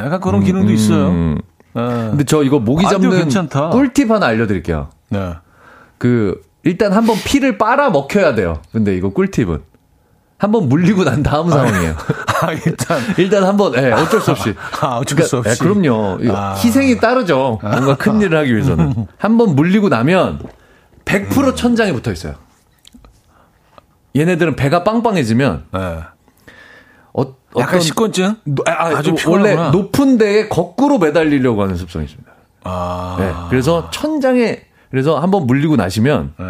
[0.04, 1.06] 약간 그런 기능도 음, 있어요.
[1.08, 1.38] 음.
[1.72, 1.82] 네.
[1.82, 3.28] 근데 저 이거 모기 잡는
[3.70, 4.90] 꿀팁 하나 알려드릴게요.
[5.08, 5.32] 네.
[5.96, 8.60] 그 일단 한번 피를 빨아 먹혀야 돼요.
[8.70, 9.60] 근데 이거 꿀팁은
[10.38, 11.94] 한번 물리고 난 다음 상황이에요.
[12.42, 14.54] 아, 일단 일단 한번 예, 네, 어쩔 수 없이.
[14.80, 15.50] 아, 어쩔 그러니까, 수 없이.
[15.50, 16.18] 네, 그럼요.
[16.30, 16.54] 아.
[16.54, 17.58] 희생이 따르죠.
[17.62, 19.06] 뭔가 큰 일을 하기 위해서는.
[19.16, 20.40] 한번 물리고 나면
[21.04, 21.54] 100% 음.
[21.54, 22.34] 천장에 붙어 있어요.
[24.14, 26.00] 얘네들은 배가 빵빵해지면 네.
[27.14, 28.36] 어, 약간 식곤증?
[28.66, 32.30] 아, 주 원래 높은 데에 거꾸로 매달리려고 하는 습성이 있습니다.
[32.64, 33.16] 아.
[33.18, 34.60] 네, 그래서 천장에
[34.90, 36.44] 그래서 한번 물리고 나시면 네.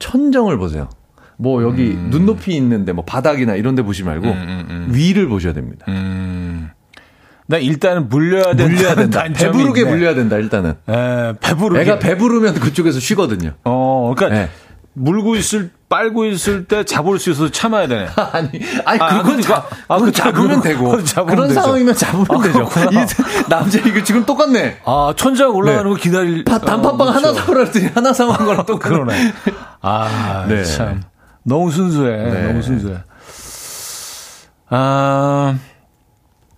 [0.00, 0.88] 천정을 보세요.
[1.40, 2.08] 뭐 여기 음.
[2.10, 4.88] 눈높이 있는데 뭐 바닥이나 이런 데 보지 말고 음, 음, 음.
[4.94, 5.86] 위를 보셔야 됩니다.
[5.88, 6.68] 음.
[7.46, 8.64] 나 일단은 물려야 된다.
[8.66, 9.24] 물려야 된다.
[9.34, 9.90] 배부르게 있네.
[9.90, 10.74] 물려야 된다, 일단은.
[10.88, 11.80] 에, 배부르게.
[11.80, 13.54] 애가 배부르면 그쪽에서 쉬거든요.
[13.64, 14.50] 어, 그러니까 네.
[14.92, 18.06] 물고 있을 빨고 있을 때 잡을 수 있어서 참아야 되네.
[18.32, 18.48] 아니,
[18.84, 21.02] 아니 아, 그건 자, 아, 그 잡으면 되고.
[21.02, 21.60] 잡으면 그런 되죠.
[21.62, 22.68] 상황이면 잡으면 아, 되죠.
[22.92, 24.80] 이 남자 이거 지금 똑같네.
[24.84, 25.90] 아 천장 올라가는 네.
[25.90, 26.44] 거 기다릴.
[26.44, 29.32] 파, 단팥빵 어, 하나 사오라 했더니 하나 사온 거랑 또 그러네.
[29.80, 30.62] 아 네.
[30.64, 31.02] 참
[31.42, 32.16] 너무 순수해.
[32.16, 32.46] 네.
[32.48, 32.98] 너무 순수해.
[34.68, 35.58] 아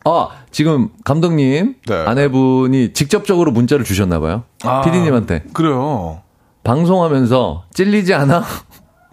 [0.05, 1.95] 아, 지금 감독님 네.
[1.95, 4.45] 아내분이 직접적으로 문자를 주셨나 봐요.
[4.65, 6.23] 아, 피디님한테 그래요.
[6.65, 8.45] 방송하면서 찔리지 않아?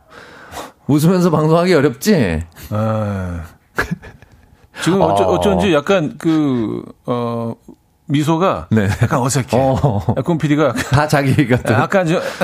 [0.88, 2.16] 웃으면서 방송하기 어렵지?
[2.16, 2.44] 에.
[4.84, 5.08] 지금 어.
[5.08, 7.54] 어쩐 지 약간 그, 어,
[8.10, 8.88] 미소가 네.
[9.02, 9.56] 약간 어색해.
[9.58, 10.02] 어.
[10.18, 11.74] 약간 PD가 다 자기 같은.
[11.76, 12.20] 약간 좀,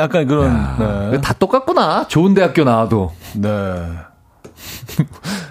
[0.00, 1.20] 약간 그런, 네.
[1.20, 2.06] 다 똑같구나.
[2.08, 3.12] 좋은 대학교 나와도.
[3.34, 3.48] 네.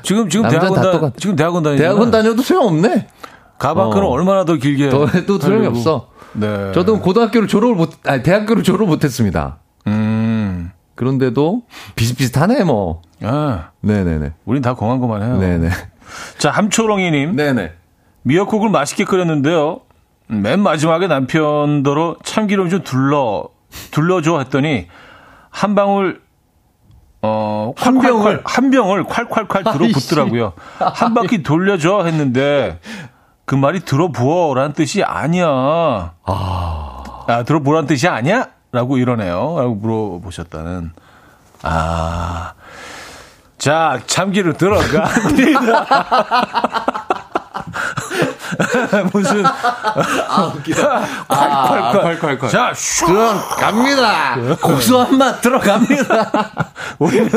[0.01, 1.87] 지금, 지금 대학원 다 다, 똑같- 지금 대학원 다니잖아.
[1.87, 3.07] 대학원 다녀도 소용없네.
[3.59, 4.09] 가방끈은 어.
[4.09, 4.89] 얼마나 더 길게.
[4.89, 5.67] 더 해도 소용이.
[5.67, 6.07] 없어.
[6.33, 6.71] 네.
[6.73, 9.59] 저도 고등학교를 졸업을 못, 아니, 대학교를 졸업 못 했습니다.
[9.85, 10.71] 음.
[10.95, 11.61] 그런데도
[11.95, 13.01] 비슷비슷하네, 뭐.
[13.21, 14.33] 아, 네 네 네.
[14.45, 15.37] 우린 다 공한 것만 해요.
[15.39, 15.69] 네 네.
[16.39, 17.35] 자, 함초롱이 님.
[17.35, 17.73] 네 네.
[18.24, 19.82] 미역국을 맛있게 끓였는데요.
[20.28, 23.49] 맨 마지막에 남편더러 참기름 좀 둘러,
[23.91, 24.88] 둘러줘 했더니,
[25.49, 26.21] 한 방울,
[27.21, 28.41] 어, 한 병을?
[28.43, 30.53] 한 병을 콸콸콸 들어 붓더라고요.
[30.80, 32.80] 한 바퀴 돌려줘 했는데,
[33.45, 35.45] 그 말이 들어 부어라는 뜻이 아니야.
[36.26, 37.03] 아.
[37.28, 38.47] 아, 들어보라는 뜻이 아니야?
[38.71, 39.55] 라고 이러네요.
[39.59, 40.91] 라고 물어보셨다는.
[41.63, 42.53] 아.
[43.57, 45.07] 자, 참기름 들어갑니다.
[49.13, 49.45] 무슨.
[49.45, 51.01] 아, 웃기다.
[51.27, 52.19] 콸콸콸.
[52.19, 52.49] 콸콸콸.
[52.49, 53.05] 자, 슉!
[53.07, 54.35] 들어갑니다.
[54.61, 56.31] 고소 한 맛 들어갑니다.
[56.99, 57.29] 우리는,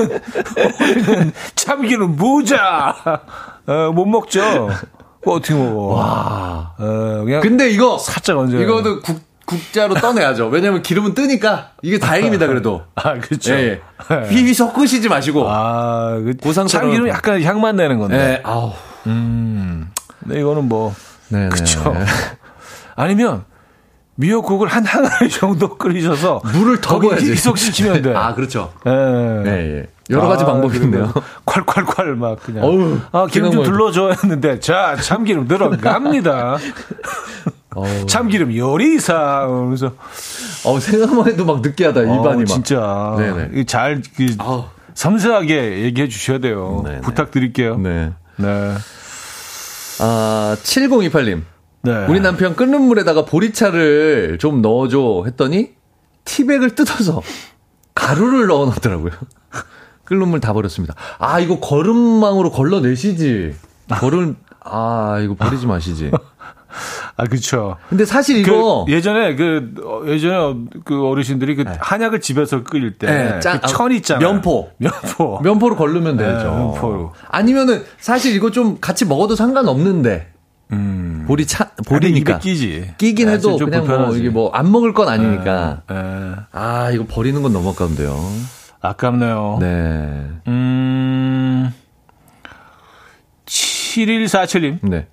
[0.80, 2.94] 우리는 참기름 무자!
[3.66, 4.68] 어, 못 먹죠.
[5.24, 5.94] 뭐 어떻게 먹어.
[5.94, 6.72] 와.
[6.78, 7.40] 어, 그냥.
[7.40, 8.60] 근데 이거 살짝 얹어요.
[8.62, 10.46] 이거도 국, 국자로 떠내야죠.
[10.48, 12.82] 왜냐면 기름은 뜨니까 이게 다행입니다, 그래도.
[12.96, 13.54] 아, 그렇죠.
[13.54, 14.28] 예, 예.
[14.28, 15.46] 휘휘 섞으시지 마시고.
[15.48, 18.16] 아, 그 고상태로- 참기름 약간 향만 내는 건데.
[18.16, 18.72] 예, 아우.
[19.06, 19.90] 음.
[20.26, 20.94] 근데 이거는 뭐.
[21.28, 21.94] 네, 그쵸.
[22.96, 23.44] 아니면
[24.16, 27.30] 미역국을 한 항아리 정도 끓이셔서 물을 더 거기.
[27.30, 28.14] 희석시키면 돼.
[28.16, 28.72] 아, 그렇죠.
[28.86, 28.90] 예.
[28.90, 29.86] 예, 예.
[30.08, 31.12] 여러 가지 아, 방법이 있네요.
[31.44, 32.64] 콸콸콸 막 그냥.
[32.64, 33.64] 어우, 아, 기름 좀 생각만 해도.
[33.64, 36.56] 둘러줘 했는데 자 참기름 들어갑니다.
[38.08, 39.46] 참기름 요리사.
[39.66, 39.92] 그래서
[40.64, 42.46] 어우, 생각만 해도 막 느끼하다, 입안이 어, 막.
[42.46, 43.60] 진짜 네네.
[43.60, 44.64] 이잘 그, 아우.
[44.94, 46.82] 섬세하게 얘기해 주셔야 돼요.
[46.84, 47.00] 네네.
[47.02, 47.76] 부탁드릴게요.
[47.78, 48.12] 네.
[48.36, 48.74] 네.
[49.98, 50.04] 네.
[50.04, 51.42] 아, 7028님.
[51.82, 52.06] 네.
[52.08, 55.70] 우리 남편 끓는 물에다가 보리차를 좀 넣어줘 했더니
[56.24, 57.22] 티백을 뜯어서
[57.94, 59.12] 가루를 넣어 놨더라고요.
[60.04, 60.94] 끓는 물 다 버렸습니다.
[61.18, 63.54] 아, 이거 거름망으로 걸러내시지.
[63.90, 66.10] 거름, 아, 이거 버리지 마시지.
[67.16, 67.76] 아, 그쵸.
[67.88, 68.84] 근데 사실 그 이거.
[68.88, 70.54] 예전에 그 어, 예전에
[70.84, 74.32] 그 어르신들이 그 한약을 집에서 끓일 때 네, 짠- 그천 있잖아요.
[74.32, 74.70] 면포.
[74.78, 75.40] 면포.
[75.42, 76.38] 면포로 걸르면 되죠.
[76.38, 77.12] 네, 면포로.
[77.28, 80.32] 아니면은 사실 이거 좀 같이 먹어도 상관없는데.
[81.26, 82.34] 보리 차, 보리니까.
[82.34, 82.94] 입에 끼지.
[82.98, 84.18] 끼긴 네, 해도 좀 그냥 뭐 불편하지.
[84.20, 85.82] 이게 뭐 안 먹을 건 아니니까.
[85.90, 86.34] 예.
[86.52, 88.16] 아, 이거 버리는 건 너무 아까운데요.
[88.80, 89.58] 아깝네요.
[89.60, 89.66] 네.
[90.46, 91.72] 음.
[93.46, 94.78] 7147님.
[94.82, 95.06] 네.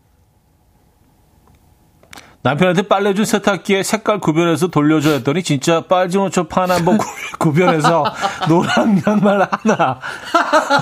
[2.44, 6.98] 남편한테 빨래 준 세탁기에 색깔 구별해서 돌려줘 했더니 진짜 빨진 옷처 파란 번
[7.40, 8.04] 구별해서
[8.50, 10.00] 노랑 양말 하나.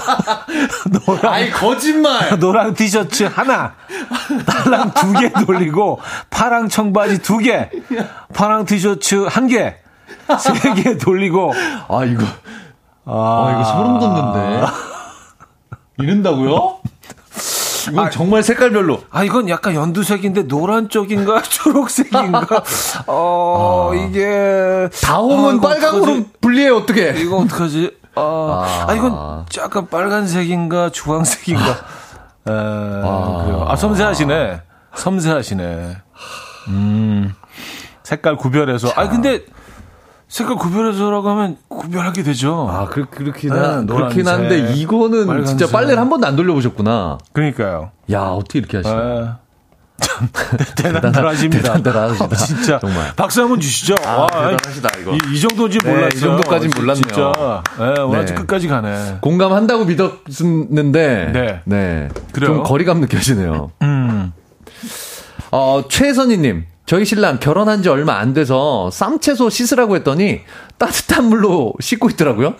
[1.05, 2.37] 노랑 아이, 거짓말!
[2.41, 3.75] 노랑 티셔츠 하나,
[4.47, 5.99] 빨랑 두 개 돌리고,
[6.31, 7.69] 파랑 청바지 두 개,
[8.33, 9.75] 파랑 티셔츠 한 개,
[10.39, 11.53] 세 개 돌리고,
[11.89, 12.23] 아, 이거.
[13.05, 14.65] 아, 이거 소름 돋는데.
[15.99, 16.79] 이른다고요?
[17.89, 19.01] 이건 정말 색깔별로.
[19.09, 22.63] 아, 이건 약간 연두색인데 노란 쪽인가 초록색인가?
[23.07, 24.89] 어, 이게.
[25.03, 26.25] 다홍은 아, 빨강으로?
[26.41, 27.11] 분리해, 어떻게?
[27.17, 27.91] 이거 어떡하지?
[28.15, 31.69] 아, 아, 이건 약간 빨간색인가 주황색인가?
[32.47, 33.65] 에, 그래요.
[33.67, 34.61] 아, 섬세하시네.
[34.95, 35.97] 섬세하시네.
[36.67, 37.33] 음,
[38.03, 38.89] 색깔 구별해서.
[38.95, 39.43] 아, 근데
[40.27, 42.67] 색깔 구별해서라고 하면 구별하게 되죠.
[42.69, 43.85] 아, 그, 그렇긴, 네, 하, 그렇긴
[44.23, 45.57] 노란색, 한데, 이거는 빨간색.
[45.57, 47.17] 진짜 빨래를 한 번도 안 돌려보셨구나.
[47.33, 47.91] 그러니까요.
[48.11, 48.95] 야, 어떻게 이렇게 하시나.
[49.01, 49.41] 에,
[50.03, 50.27] 참,
[50.75, 51.73] 대단하십니다.
[51.73, 52.25] 대단- 대단하시다.
[52.25, 52.79] 아, 진짜.
[52.79, 53.13] 정말.
[53.15, 53.95] 박수 한번 주시죠.
[54.05, 55.11] 아, 와, 대단하시다, 이거.
[55.13, 56.09] 이, 이 정도인지 네, 몰랐어요.
[56.15, 57.01] 이 정도까진 몰랐네요.
[57.03, 57.63] 진짜.
[57.77, 58.33] 네, 오늘 네.
[58.33, 59.17] 끝까지 가네.
[59.21, 61.61] 공감한다고 믿었는데, 네.
[61.65, 62.09] 네.
[62.33, 62.53] 그래요?
[62.55, 63.71] 좀 거리감 느껴지네요.
[63.81, 64.33] 음.
[65.51, 66.65] 어, 최선희님.
[66.91, 70.41] 저희 신랑 결혼한 지 얼마 안 돼서 쌈채소 씻으라고 했더니
[70.77, 72.55] 따뜻한 물로 씻고 있더라고요.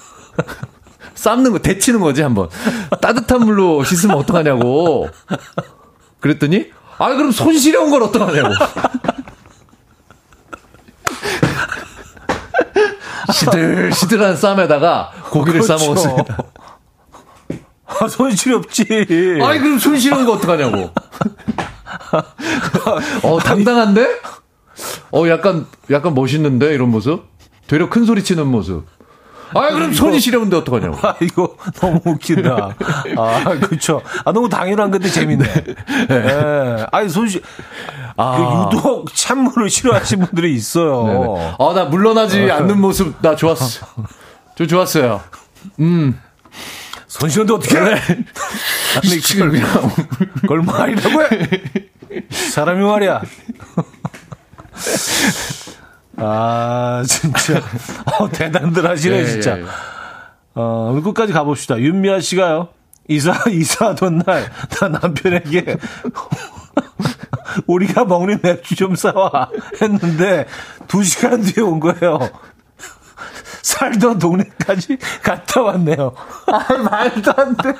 [1.15, 2.47] 삶는 거, 데치는 거지, 한번.
[3.01, 5.09] 따뜻한 물로 씻으면 어떡하냐고.
[6.21, 8.53] 그랬더니, 아, 그럼 손 시려운 걸 어떡하냐고.
[13.33, 15.77] 시들시들한 쌈에다가 고기를 그렇죠.
[15.77, 16.37] 싸먹었습니다.
[17.85, 18.85] 아, 손실이 없지.
[19.43, 20.89] 아니, 그럼 손 시려운 거 어떡하냐고.
[23.23, 24.19] 어, 당당한데?
[25.11, 26.73] 어, 약간, 약간 멋있는데?
[26.73, 27.23] 이런 모습?
[27.67, 28.85] 되려 큰 소리 치는 모습.
[29.53, 30.97] 아, 그럼 손이 시려운데 어떡하냐고.
[31.05, 32.75] 아, 이거 너무 웃긴다.
[33.17, 34.01] 아, 그쵸.
[34.23, 35.45] 아, 너무 당연한 건데 재밌네.
[36.09, 36.85] 예.
[36.91, 37.41] 아니, 손시,
[38.15, 38.69] 아.
[38.71, 41.03] 그 유독 찬물을 싫어하시는 분들이 있어요.
[41.03, 41.55] 네네.
[41.59, 42.55] 아, 나 물러나지 어.
[42.55, 43.85] 않는 모습, 나 좋았어.
[44.57, 45.21] 저 좋았어요.
[45.79, 46.19] 음.
[47.11, 47.81] 손 쉬는데 어떻게 해?
[49.03, 49.51] 아니, 그걸,
[50.39, 51.27] 그걸 말이라고 해?
[52.29, 53.21] 사람이 말이야.
[56.15, 57.61] 아, 진짜.
[58.17, 59.57] 어, 대단들 하시네, 예, 진짜.
[59.57, 59.67] 예, 예.
[60.53, 61.79] 어, 끝까지 가봅시다.
[61.79, 62.69] 윤미아 씨가요.
[63.09, 65.75] 이사, 이사하던 날, 나 남편에게,
[67.67, 69.49] 우리가 먹는 맥주 좀 사와.
[69.81, 70.45] 했는데,
[70.87, 72.19] 두 시간 뒤에 온 거예요.
[73.61, 76.13] 살던 동네까지 갔다 왔네요.
[76.47, 77.73] 아, 말도 안 돼.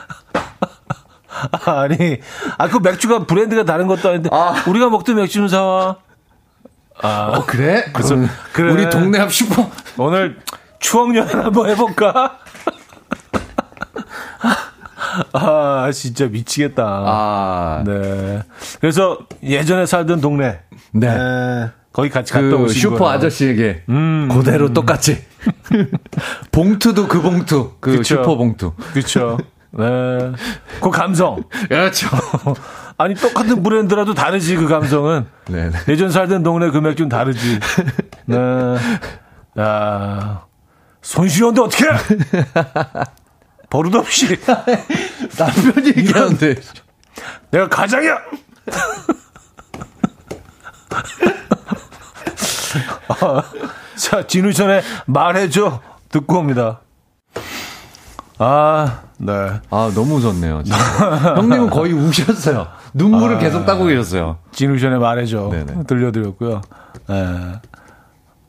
[1.66, 2.20] 아니,
[2.58, 4.64] 아, 그 맥주가 브랜드가 다른 것도 아닌데, 아.
[4.68, 5.98] 우리가 먹던 맥주 좀 사와.
[7.02, 7.86] 아, 어, 그래?
[7.94, 8.72] 그래서 음, 그래.
[8.72, 9.70] 우리 동네 앞 슈퍼.
[9.98, 10.40] 오늘
[10.80, 12.38] 추억 여행 한번 해볼까?
[15.34, 16.84] 아, 진짜 미치겠다.
[16.86, 17.84] 아.
[17.86, 18.44] 네.
[18.80, 20.60] 그래서 예전에 살던 동네.
[20.92, 21.08] 네.
[21.08, 21.70] 네.
[21.94, 23.14] 거기 같이 갔다 그 오신 슈퍼 거예요.
[23.14, 24.74] 아저씨에게 음, 그대로 음.
[24.74, 25.26] 똑같이
[26.52, 28.04] 봉투도 그 봉투 그 그쵸.
[28.04, 29.38] 슈퍼 봉투 그렇죠
[29.72, 30.32] 네.
[30.82, 32.08] 그 감성 그렇죠
[33.02, 35.26] 아니 똑같은 브랜드라도 다르지 그 감성은.
[35.48, 35.72] 네네.
[35.88, 37.60] 예전 살던 동네 금액 좀 다르지.
[38.26, 38.38] 네.
[39.60, 40.46] 야
[41.02, 41.86] 손실한데 어떻게?
[43.72, 44.38] 버릇 없이
[45.38, 46.56] 남편이 얘기하는데
[47.50, 48.18] 내가 가장이야.
[53.94, 56.82] 아, 자 진우션의 말해줘 듣고 옵니다.
[58.38, 59.34] 아, 네.
[59.70, 60.64] 아, 너무 웃었네요.
[61.36, 62.68] 형님은 거의 우셨어요.
[62.94, 64.38] 눈물을 아, 계속 따고 계셨어요.
[64.52, 65.50] 진우션의 말해줘.
[65.52, 65.84] 네네.
[65.86, 66.62] 들려드렸고요.
[67.08, 67.54] 네.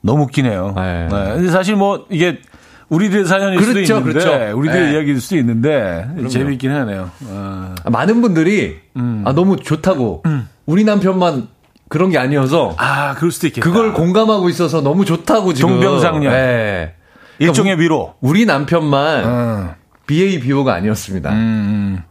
[0.00, 0.72] 너무 웃기네요.
[0.76, 1.08] 네.
[1.10, 1.34] 네.
[1.34, 2.40] 근데 사실 뭐 이게
[2.88, 4.58] 우리들의 사연일 그렇죠, 수도 있는데 그렇죠.
[4.58, 4.92] 우리들의 네.
[4.92, 6.28] 이야기일 수도 있는데 그럼요.
[6.28, 7.10] 재미있긴 하네요.
[7.30, 7.74] 아.
[7.90, 9.22] 많은 분들이 음.
[9.26, 10.48] 아 너무 좋다고 음.
[10.66, 11.48] 우리 남편만
[11.92, 13.68] 그런 게 아니어서 아 그럴 수도 있겠다.
[13.68, 16.32] 그걸 공감하고 있어서 너무 좋다고 지금 동병상련.
[16.32, 16.94] 네.
[17.38, 18.14] 일종의 그러니까 위로.
[18.22, 19.70] 우리 남편만 음.
[20.06, 21.30] BA 비오가 아니었습니다.
[21.32, 22.02] 음.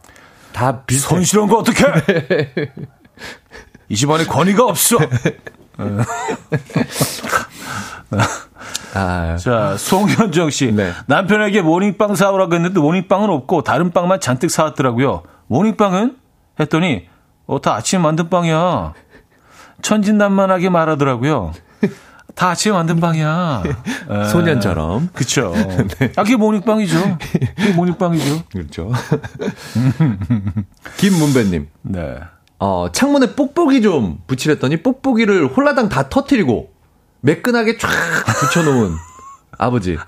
[0.52, 1.08] 다 비슷해.
[1.08, 1.84] 손실한 거 어떻게?
[3.88, 4.98] 이 집안에 권위가 없어.
[8.94, 9.36] 아.
[9.36, 10.70] 자, 송현정 씨.
[10.70, 10.92] 네.
[11.06, 15.24] 남편에게 모닝빵 사오라고 했는데 모닝빵은 없고 다른 빵만 잔뜩 사왔더라고요.
[15.48, 16.18] 모닝빵은?
[16.60, 17.08] 했더니,
[17.46, 18.92] 어, 다 아침에 만든 빵이야.
[19.82, 21.52] 천진난만하게 말하더라고요.
[22.34, 23.62] 다 아침에 만든 빵이야.
[24.30, 25.10] 소년처럼.
[25.12, 25.52] 그쵸.
[25.98, 26.12] 네.
[26.16, 27.18] 아, 그게 모닝빵이죠.
[27.56, 28.44] 그게 모닝빵이죠.
[28.50, 28.90] 그렇죠.
[30.96, 31.68] 김문배님.
[31.82, 32.18] 네.
[32.58, 36.70] 어, 창문에 뽁뽁이 좀 붙이랬더니 뽁뽁이를 홀라당 다 터트리고
[37.20, 37.88] 매끈하게 쫙
[38.40, 38.92] 붙여놓은
[39.58, 39.98] 아버지.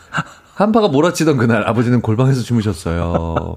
[0.55, 3.57] 한파가 몰아치던 그날 아버지는 골방에서 주무셨어요.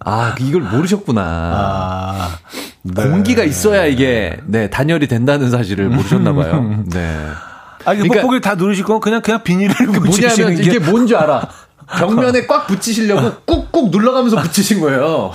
[0.00, 1.22] 아, 이걸 모르셨구나.
[1.22, 2.38] 아,
[2.82, 3.02] 네.
[3.02, 6.84] 공기가 있어야 이게, 네, 단열이 된다는 사실을 모르셨나 봐요.
[6.86, 7.16] 네.
[7.84, 10.62] 아, 니 그러니까, 뽁뽁이를 다 누르실 거 그냥 그냥 비닐을 그 뭐냐면 게.
[10.62, 11.48] 이게 뭔지 알아.
[11.98, 15.32] 벽면에 꽉 붙이시려고 꾹꾹 눌러가면서 붙이신 거예요.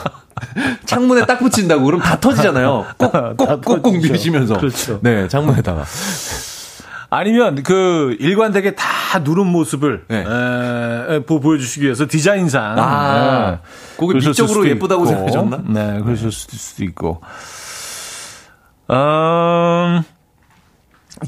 [0.85, 2.85] 창문에 딱 붙인다고 그럼 다 터지잖아요.
[2.97, 4.57] 꾹꾹꾹꾹 밀시면서.
[4.57, 4.99] 그렇죠.
[5.01, 5.83] 네, 창문에다가.
[7.15, 10.25] 아니면 그 일관되게 다 누른 모습을 네.
[10.27, 13.59] 에, 에, 보여주시기 위해서 디자인상 아, 네.
[13.97, 15.61] 그게 미적으로 예쁘다고 생각하셨나?
[15.67, 17.21] 네, 그러실 수도 있고.
[18.89, 20.01] 음,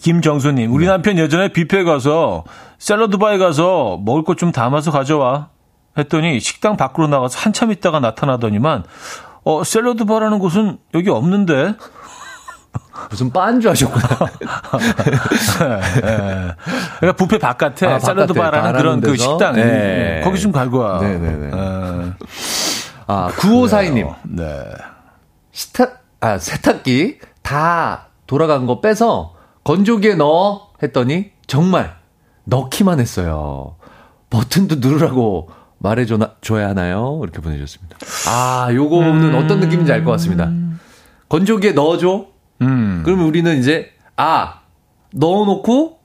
[0.02, 0.92] 김정수님, 우리 네.
[0.92, 2.44] 남편 예전에 뷔페 가서
[2.80, 5.50] 샐러드 바에 가서 먹을 것 좀 담아서 가져와.
[5.98, 8.84] 했더니 식당 밖으로 나가서 한참 있다가 나타나더니만,
[9.46, 11.76] 어, 샐러드 바라는 곳은 여기 없는데?
[13.10, 14.08] 무슨 빤줄 하셨구나.
[14.08, 16.52] 네, 네.
[17.00, 19.38] 그러니까 뷔페 바깥에 아, 샐러드 바라는 그런 그 데서?
[19.38, 19.56] 그 식당.
[19.56, 20.22] 네.
[20.24, 21.00] 거기 좀 갈고 와.
[21.00, 21.52] 네네네.
[21.52, 22.14] 네.
[23.08, 24.14] 아, 9542님.
[24.24, 24.64] 네.
[25.52, 31.96] 세탁, 아, 세탁기 다 돌아간 거 빼서 건조기에 넣어 했더니 정말
[32.46, 33.76] 넣기만 했어요.
[34.30, 37.20] 버튼도 누르라고 말해줘야 하나요?
[37.24, 37.98] 이렇게 보내주셨습니다.
[38.28, 39.44] 아, 요거는 음.
[39.44, 40.50] 어떤 느낌인지 알 것 같습니다.
[41.30, 42.26] 건조기에 넣어줘?
[42.62, 43.02] 음.
[43.06, 44.60] 그러면 우리는 이제, 아,
[45.14, 46.00] 넣어놓고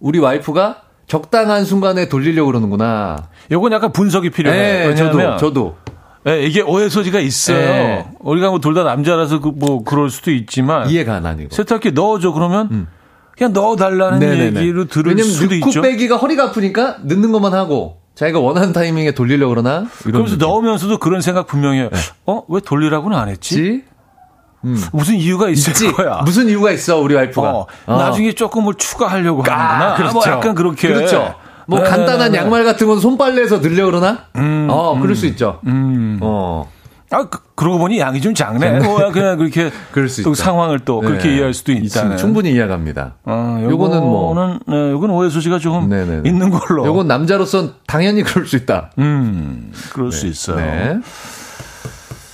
[0.00, 3.28] 우리 와이프가 적당한 순간에 돌리려고 그러는구나.
[3.50, 4.88] 요건 약간 분석이 필요해요.
[4.90, 5.76] 네, 저도, 저도.
[6.24, 7.56] 네, 이게 오해 소지가 있어요.
[7.58, 8.06] 네.
[8.20, 11.54] 우리가 뭐 둘 다 남자라서 그 뭐 그럴 수도 있지만 이해가 안 거.
[11.54, 12.86] 세탁기 넣어줘 그러면 음.
[13.36, 14.60] 그냥 넣어달라는 네네네.
[14.60, 15.66] 얘기로 들을 왜냐면 수도 있죠.
[15.80, 20.46] 왜냐면 빼기가 허리가 아프니까 넣는 것만 하고 자기가 원하는 타이밍에 돌리려고 그러나 그러면서 느낌.
[20.48, 21.88] 넣으면서도 그런 생각 분명히 해요.
[21.92, 21.98] 네.
[22.26, 22.42] 어?
[22.48, 23.82] 왜 돌리라고는 안 했지?
[24.64, 24.80] 음.
[24.92, 25.92] 무슨 이유가 있을 있지?
[25.92, 26.20] 거야.
[26.24, 27.50] 무슨 이유가 있어 우리 와이프가.
[27.50, 27.96] 어, 어.
[27.96, 29.94] 나중에 조금 뭘 추가하려고 아, 하는구나.
[29.96, 30.14] 그렇죠.
[30.14, 30.88] 뭐 약간 그렇게.
[30.88, 31.34] 그렇죠.
[31.66, 32.44] 뭐 네, 간단한 네, 네.
[32.44, 34.24] 양말 같은 건 손빨래해서 늘려 그러나?
[34.68, 35.60] 어, 그럴 수 있죠.
[35.66, 36.18] 음.
[36.20, 36.68] 어.
[37.14, 38.80] 아, 그, 그러고 보니 양이 좀 작네.
[38.80, 40.42] 뭐, 그냥 그렇게 그럴 수 또 있죠.
[40.42, 41.34] 상황을 또 그렇게 네.
[41.34, 42.16] 이해할 수도 있다는.
[42.16, 43.16] 충분히 이해갑니다.
[43.24, 46.22] 어, 요거는 뭐- 요거는 네, 요건 오해 소지가 조금 네네네.
[46.28, 46.86] 있는 걸로.
[46.86, 48.92] 요건 남자로선 당연히 그럴 수 있다.
[48.98, 51.00] 음, 그럴 수 있어요.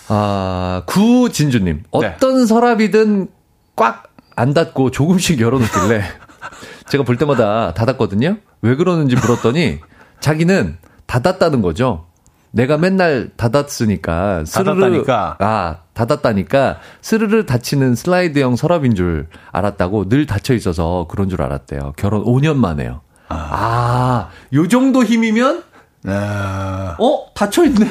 [0.09, 0.15] 네.
[0.15, 1.77] 아, 구진주님.
[1.77, 1.83] 네.
[1.91, 3.29] 어떤 서랍이든
[3.77, 6.01] 꽉 안 닫고 조금씩 열어놓길래
[6.89, 8.37] 제가 볼 때마다 닫았거든요.
[8.63, 9.81] 왜 그러는지 물었더니
[10.21, 12.07] 자기는 닫았다는 거죠.
[12.53, 15.37] 내가 맨날 닫았으니까 스르르 닫았다니까.
[15.41, 21.95] 아 닫았다니까 스르르 닫히는 슬라이드형 서랍인 줄 알았다고 늘 닫혀 있어서 그런 줄 알았대요.
[21.97, 23.01] 결혼 5년 만에요.
[23.29, 25.65] 아, 요 정도 힘이면
[26.07, 27.91] 아, 어 닫혀 있네.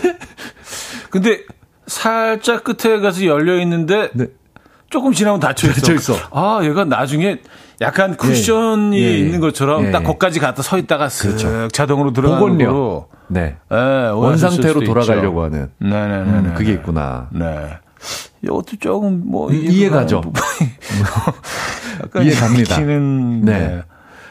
[1.09, 1.41] 근데
[1.87, 4.27] 살짝 끝에 가서 열려 있는데 네.
[4.89, 5.81] 조금 지나면 닫혀 있어.
[5.81, 6.13] 닫혀 있어.
[6.31, 7.39] 아, 얘가 나중에
[7.81, 9.17] 약간 쿠션이 예, 예.
[9.19, 9.91] 있는 것처럼 예.
[9.91, 11.67] 딱 거기까지 갔다 서 있다가 쓱 그렇죠.
[11.69, 12.57] 자동으로 들어가는.
[12.57, 13.55] 거로 네.
[13.71, 15.55] 예, 원 오해하실 상태로 수도 돌아가려고 있죠.
[15.55, 16.49] 하는 네 네 네.
[16.49, 17.29] 음, 그게 있구나.
[17.33, 17.45] 네.
[18.43, 20.21] 이것도 조금 뭐 이해가죠.
[22.03, 22.79] 약간 이해갑니다.
[22.79, 22.97] 네.
[23.41, 23.81] 네.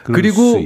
[0.03, 0.63] 그리고.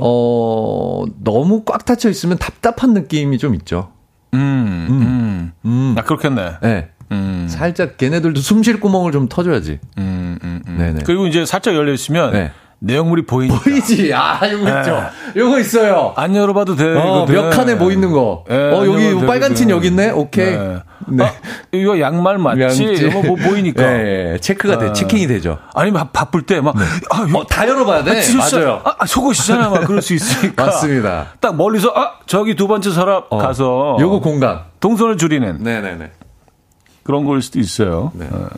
[0.00, 3.90] 어 너무 꽉 닫혀 있으면 답답한 느낌이 좀 있죠.
[4.34, 5.94] 음, 음, 음.
[5.98, 6.58] 아 그렇겠네.
[6.62, 6.88] 네.
[7.12, 9.78] 음, 살짝 걔네들도 숨 쉴 구멍을 좀 터줘야지.
[9.98, 10.76] 음, 음, 음.
[10.78, 11.00] 네네.
[11.06, 12.50] 그리고 이제 살짝 열려 있으면 네.
[12.78, 14.12] 내용물이 보이니까 보이지?
[14.14, 15.02] 아, 요거 있죠.
[15.34, 16.12] 요거 있어요.
[16.16, 16.84] 안 열어봐도 돼.
[16.94, 18.44] 어, 몇 칸에 뭐 있는 거.
[18.50, 19.70] 예, 어, 안 여기 빨간 틴.
[19.70, 20.10] 여기 있네?
[20.10, 20.50] 오케이.
[20.56, 20.78] 네.
[21.08, 21.24] 네.
[21.24, 21.32] 아,
[21.72, 23.08] 이거 양말 맞지?
[23.12, 23.82] 뭐, 뭐 보이니까.
[23.96, 24.38] 예, 예.
[24.38, 24.92] 체크가 돼, 아.
[24.92, 25.58] 체킹이 되죠.
[25.74, 26.74] 아니면 바- 바쁠 때 막,
[27.10, 28.20] 아, 이거 어, 다 열어봐야 돼.
[28.20, 28.58] 찢었어.
[28.58, 28.80] 맞아요.
[28.84, 29.70] 아, 아, 속옷이잖아.
[29.70, 30.66] 막 그럴 수 있으니까.
[30.66, 31.28] 맞습니다.
[31.40, 33.96] 딱 멀리서, 아, 저기 두 번째 서랍 어, 가서.
[34.00, 34.60] 요거 공감.
[34.80, 36.10] 동선을 줄이는 네네네.
[37.04, 38.12] 그런 걸 수도 있어요.
[38.14, 38.26] 네.
[38.30, 38.48] 어.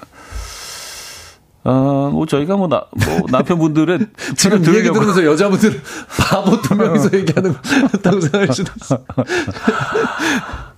[1.69, 3.99] 어, 뭐 저희가 뭐, 나, 뭐 남편분들의
[4.37, 5.83] 지금 얘기 들으려고 들으면서 여자분들
[6.19, 7.61] 바보 두 명이서 얘기하는 거
[7.93, 8.99] 같다고 생각할 수도 있어.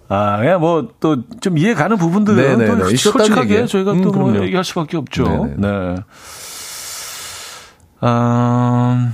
[0.09, 2.67] 아, 그냥 뭐또 좀 이해 가는 부분들은 네네네.
[2.67, 3.67] 또 있었다는 솔직하게 얘기예요.
[3.69, 4.45] 저희가 음, 또뭐 그럼요.
[4.45, 5.23] 얘기할 수밖에 없죠.
[5.23, 5.55] 네네네.
[5.59, 5.95] 네.
[8.01, 9.13] 아,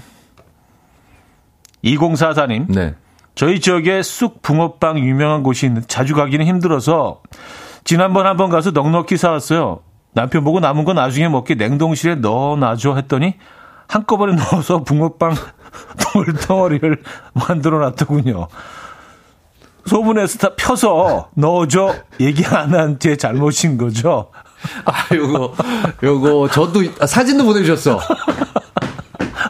[1.85, 2.73] 2044님.
[2.75, 2.95] 네.
[3.35, 7.21] 저희 지역에 쑥 붕어빵 유명한 곳이 있는데 자주 가기는 힘들어서
[7.85, 9.81] 지난번 한번 가서 넉넉히 사왔어요.
[10.17, 13.35] 남편 보고 남은 거 나중에 먹게 냉동실에 넣어놔줘 했더니
[13.87, 15.35] 한꺼번에 넣어서 붕어빵
[16.15, 17.03] 돌덩어리를
[17.35, 18.49] 만들어 놨더군요.
[19.87, 24.31] 소문에서 다 펴서 넣어줘 얘기 안 한 제 잘못인 거죠.
[24.87, 25.55] 아, 요거,
[26.03, 27.97] 요거, 저도, 아, 사진도 보내주셨어.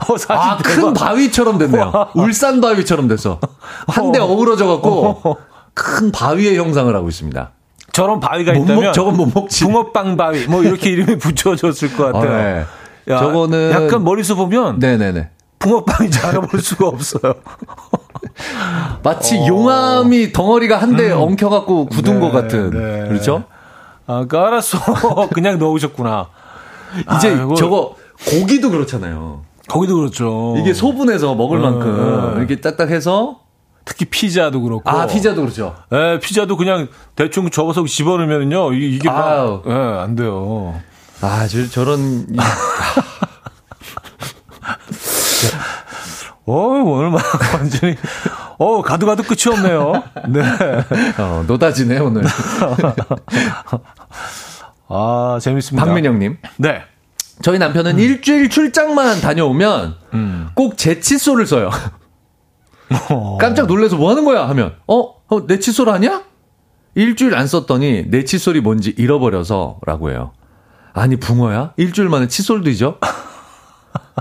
[0.09, 0.95] 어, 사진 아, 큰 대박.
[0.95, 2.11] 바위처럼 됐네요.
[2.15, 3.41] 울산 바위처럼 돼서.
[3.87, 5.39] 한데 어우러져갖고,
[5.73, 7.51] 큰 바위의 형상을 하고 있습니다.
[7.97, 9.65] 저런 바위가 못 있다면 먹- 저건 못 먹지.
[9.65, 12.31] 붕어빵 바위 뭐 이렇게 이름이 붙여졌을 것 같아요.
[12.33, 12.65] 아, 네.
[13.09, 15.31] 야, 저거는- 약간 머리서 보면 네네네.
[15.59, 17.35] 붕어빵인지 알아볼 수가 없어요.
[19.03, 22.71] 마치 용암이 덩어리가 한데 엉켜갖고 굳은 네, 것 같은.
[22.71, 23.09] 네.
[23.09, 23.45] 그렇죠?
[24.07, 24.79] 아, 그 알았어.
[25.33, 26.29] 그냥 넣으셨구나.
[27.17, 27.95] 이제 아, 저거
[28.29, 29.41] 고기도 그렇잖아요.
[29.69, 30.55] 거기도 그렇죠.
[30.59, 32.39] 이게 소분해서 먹을 어, 만큼 어.
[32.39, 33.41] 이렇게 딱딱해서
[33.87, 34.91] 특히 피자도 그렇고.
[34.91, 35.75] 아 피자도 그렇죠.
[35.93, 38.75] 예, 피자도 그냥 대충 접어서 집어넣으면요.
[38.75, 39.63] 이게, 아우.
[39.67, 40.79] 예, 안 돼요.
[41.23, 42.37] 아 저, 저런 이-
[46.49, 47.23] 어, 오늘 막
[47.55, 47.97] 완전히,
[48.59, 50.03] 어, 가도 가도 끝이 없네요.
[50.29, 50.41] 네.
[51.19, 52.23] 어, 노다지네 오늘.
[54.89, 55.85] 아, 재밌습니다.
[55.85, 56.39] 박민영님.
[56.59, 56.83] 네.
[57.43, 59.97] 저희 남편은 일주일 출장만 다녀오면
[60.55, 61.71] 꼭제 칫솔을 써요.
[63.41, 65.15] 깜짝 놀래서 뭐 하는 거야 하면 어?
[65.29, 66.23] 어, 내 칫솔 아니야?
[66.95, 70.33] 일주일 안 썼더니 내 칫솔이 뭔지 잃어버려서 라고 해요.
[70.93, 71.73] 아니 붕어야?
[71.77, 72.99] 일주일 만에 칫솔도 잊어?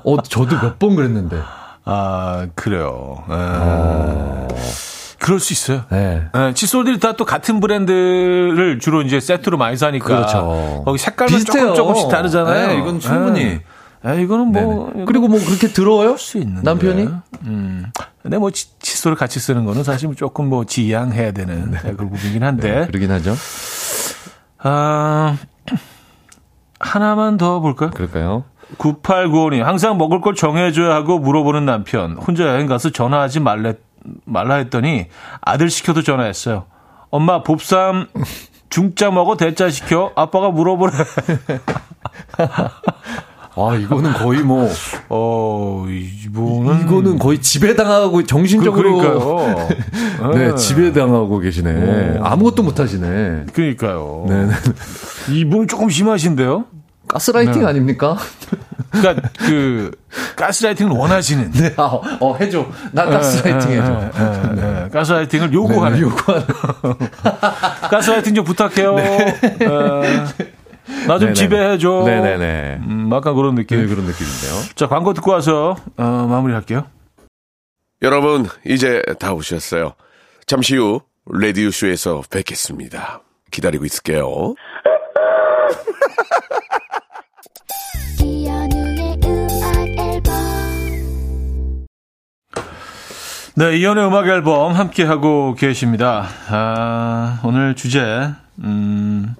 [0.03, 1.37] 어, 저도 몇 번 그랬는데.
[1.85, 3.23] 아, 그래요.
[3.29, 4.47] 예.
[5.19, 5.83] 그럴 수 있어요.
[5.89, 6.23] 네.
[6.35, 10.05] 예, 칫솔들이 다 또 같은 브랜드를 주로 이제 세트로 많이 사니까.
[10.05, 10.81] 그렇죠.
[10.85, 11.63] 거기 색깔만 비슷해요.
[11.67, 12.67] 조금 조금씩 다르잖아요.
[12.67, 13.41] 네, 이건 충분히.
[13.41, 13.61] 예.
[14.07, 14.91] 예, 이거는 뭐.
[14.93, 15.05] 네네.
[15.05, 16.17] 그리고 뭐 그렇게 들어요?
[16.17, 16.61] 수 있는데.
[16.61, 17.07] 남편이?
[17.45, 17.85] 음.
[18.25, 22.43] 근데 뭐 치- 칫솔을 같이 쓰는 거는 사실 조금 뭐 지양해야 되는 네, 그런 부분이긴
[22.43, 22.87] 한데.
[22.87, 23.35] 그러긴 하죠.
[24.57, 25.37] 아,
[26.79, 27.91] 하나만 더 볼까요?
[27.91, 28.45] 그럴까요?
[28.79, 32.13] 9895님, 항상 먹을 걸 정해줘야 하고 물어보는 남편.
[32.17, 33.75] 혼자 여행 가서 전화하지 말래,
[34.23, 35.05] 말라 했더니
[35.41, 36.65] 아들 시켜도 전화했어요.
[37.11, 38.07] 엄마, 봅삼
[38.71, 40.11] 중짜 먹어, 대짜 시켜?
[40.15, 40.93] 아빠가 물어보래.
[43.57, 44.69] 아, 이거는 거의 뭐,
[45.09, 46.81] 어, 이분은.
[46.81, 48.97] 이거는 거의 지배당하고 정신적으로.
[48.97, 49.69] 그러니까요.
[50.35, 50.55] 네, 예.
[50.55, 52.17] 지배당하고 계시네.
[52.19, 52.23] 오.
[52.23, 53.45] 아무것도 못 하시네.
[53.53, 54.25] 그러니까요.
[54.27, 54.53] 네, 네.
[55.31, 56.65] 이분 조금 심하신데요?
[57.07, 57.67] 가스라이팅 네.
[57.67, 58.17] 아닙니까?
[58.89, 59.91] 그러니까 그
[60.35, 62.65] 가스라이팅을 원하시는 네, 아, 어, 해줘.
[62.91, 64.11] 나 가스라이팅 예, 해줘.
[64.17, 64.89] 예, 예, 예.
[64.89, 66.45] 가스라이팅을 요구하는 네, 요구하는.
[67.91, 68.95] 가스라이팅 좀 부탁해요.
[71.07, 71.33] 나 좀.
[71.33, 72.03] 지배해줘.
[72.05, 72.79] 네네네.
[72.87, 73.79] 음, 약간 그런 느낌.
[73.81, 74.73] 네, 그런 느낌인데요.
[74.75, 76.85] 자, 광고 듣고 와서 어, 마무리할게요.
[78.01, 79.93] 여러분, 이제 다 오셨어요.
[80.45, 83.21] 잠시 후, 레디오쇼에서 뵙겠습니다.
[83.51, 84.55] 기다리고 있을게요.
[93.57, 96.27] 네, 이연의 음악 앨범 함께하고 계십니다.
[96.49, 98.01] 아, 오늘 주제,
[98.59, 99.33] 음,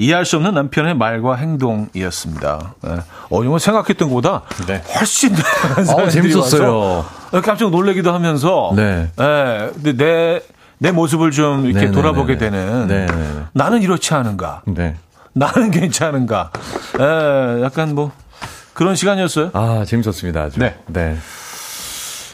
[0.00, 2.74] 이해할 수 없는 남편의 말과 행동이었습니다.
[2.82, 2.96] 네.
[3.28, 4.82] 어, 이거 생각했던 것보다 네.
[4.98, 5.34] 훨씬
[5.78, 7.04] 어, 사연들이 재밌었어요.
[7.44, 9.10] 깜짝 놀라기도 하면서, 네.
[9.20, 10.42] 예, 근데 내,
[10.78, 11.92] 내 모습을 좀 이렇게 네네네네.
[11.94, 13.42] 돌아보게 되는, 네네네.
[13.52, 14.62] 나는 이렇지 않은가?
[14.64, 14.96] 네.
[15.34, 16.50] 나는 괜찮은가?
[16.98, 18.10] 예, 약간 뭐,
[18.72, 19.50] 그런 시간이었어요.
[19.52, 20.40] 아, 재밌었습니다.
[20.40, 20.60] 아주.
[20.60, 20.76] 네.
[20.86, 21.18] 네.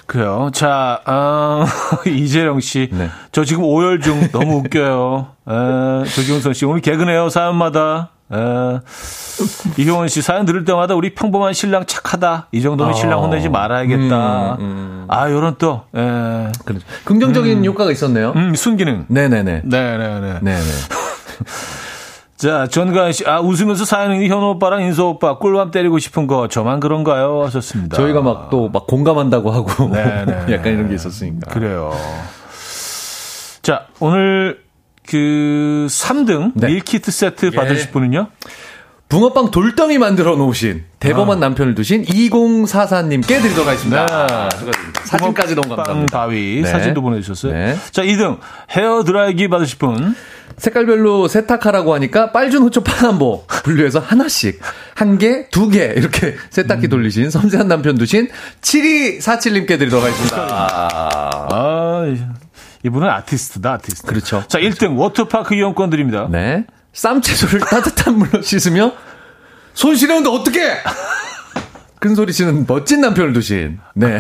[0.07, 0.51] 그래요.
[0.55, 1.67] 자, 아,
[2.07, 2.89] 이재령 씨.
[2.93, 3.11] 네.
[3.33, 5.29] 저 지금 오열 중 너무 웃겨요.
[5.49, 6.65] 에, 조경선 씨.
[6.65, 7.29] 오늘 개그네요.
[7.29, 8.11] 사연마다.
[8.33, 8.37] 에,
[9.79, 10.23] 이효원 씨.
[10.23, 12.49] 사연 들을 때마다 우리 평범한 신랑 착하다.
[12.53, 14.59] 이 정도면 신랑 혼내지 말아야겠다.
[15.09, 16.87] 아, 요런 또, 에, 그렇죠.
[17.05, 18.33] 긍정적인 효과가 있었네요.
[18.37, 19.07] 음, 순기능.
[19.09, 19.63] 네네네.
[19.65, 20.39] 네네네.
[20.41, 20.61] 네네.
[22.37, 23.27] 자, 전가연 씨.
[23.27, 27.43] 아, 웃으면서 사연 있는 현우 오빠랑 인서 오빠 꿀밤 때리고 싶은 거 저만 그런가요?
[27.45, 27.97] 하셨습니다.
[27.97, 30.47] 저희가 막 또막 공감한다고 하고 네네.
[30.53, 31.51] 약간 이런 게 있었으니까.
[31.51, 31.93] 그래요.
[33.63, 34.61] 자, 오늘
[35.07, 36.67] 그 3등 네.
[36.67, 38.29] 밀키트 세트 받으실 분은요?
[39.09, 44.05] 붕어빵 돌덩이 만들어 놓으신 대범한 남편을 두신 2044님께 드리도록 하겠습니다.
[44.05, 44.71] 네.
[45.05, 46.19] 사진까지 너무 빵 감사합니다.
[46.19, 46.69] 바위 네.
[46.69, 47.53] 사진도 보내주셨어요.
[47.53, 47.77] 네.
[47.93, 48.39] 자, 2등
[48.73, 50.17] 헤어 드라이기 받으실 분.
[50.59, 54.61] 색깔별로 세탁하라고 하니까 빨준 호초 파남보 분류해서 하나씩
[54.95, 56.37] 한 개, 두 개 이렇게 음.
[56.51, 58.29] 세탁기 돌리신 섬세한 남편 두신
[58.63, 60.37] 7247님께 드리도록 하겠습니다.
[61.51, 62.03] 아,
[62.85, 64.07] 이분은 아티스트다, 아티스트.
[64.07, 64.45] 그렇죠.
[64.49, 66.29] 자, 1등 워터파크 이용권 드립니다.
[66.31, 66.65] 네.
[66.93, 68.93] 쌈채소를 따뜻한 물로 씻으며
[69.75, 70.61] 손 시려운데 어떻게?
[72.01, 74.19] 큰 소리 치는 멋진 남편을 두신 네.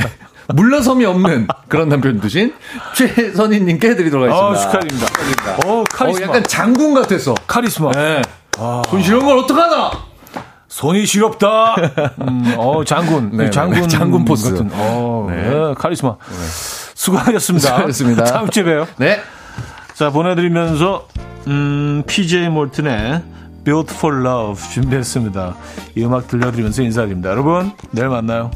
[0.54, 2.54] 물러섬이 없는 그런 남편을 두신
[2.94, 4.70] 최선희님께 해드리도록 어, 하겠습니다.
[5.06, 5.56] 축하드립니다.
[5.66, 6.24] 어, 카리스마.
[6.24, 7.34] 어, 약간 장군 같았어.
[7.46, 7.90] 카리스마.
[7.92, 8.22] 네.
[8.88, 9.90] 손 시려운 걸 어떡하나?
[10.68, 11.74] 손이 시렵다.
[12.22, 13.30] 음, 어, 장군.
[13.36, 13.82] 네, 장군.
[13.82, 14.50] 네, 장군 force.
[14.52, 14.70] 같은.
[14.72, 15.36] 어, 네.
[15.48, 16.16] 네, 카리스마.
[16.94, 17.68] 수고하셨습니다.
[17.68, 18.24] 수고하셨습니다.
[18.24, 18.86] 다음 주에 봬요.
[18.98, 19.20] 네.
[19.94, 21.08] 자, 보내드리면서,
[21.46, 23.22] 음, PJ 몰튼의
[23.64, 25.56] Built for Love 준비했습니다.
[25.96, 27.30] 이 음악 들려드리면서 인사드립니다.
[27.30, 28.50] 여러분, 내일 만나요.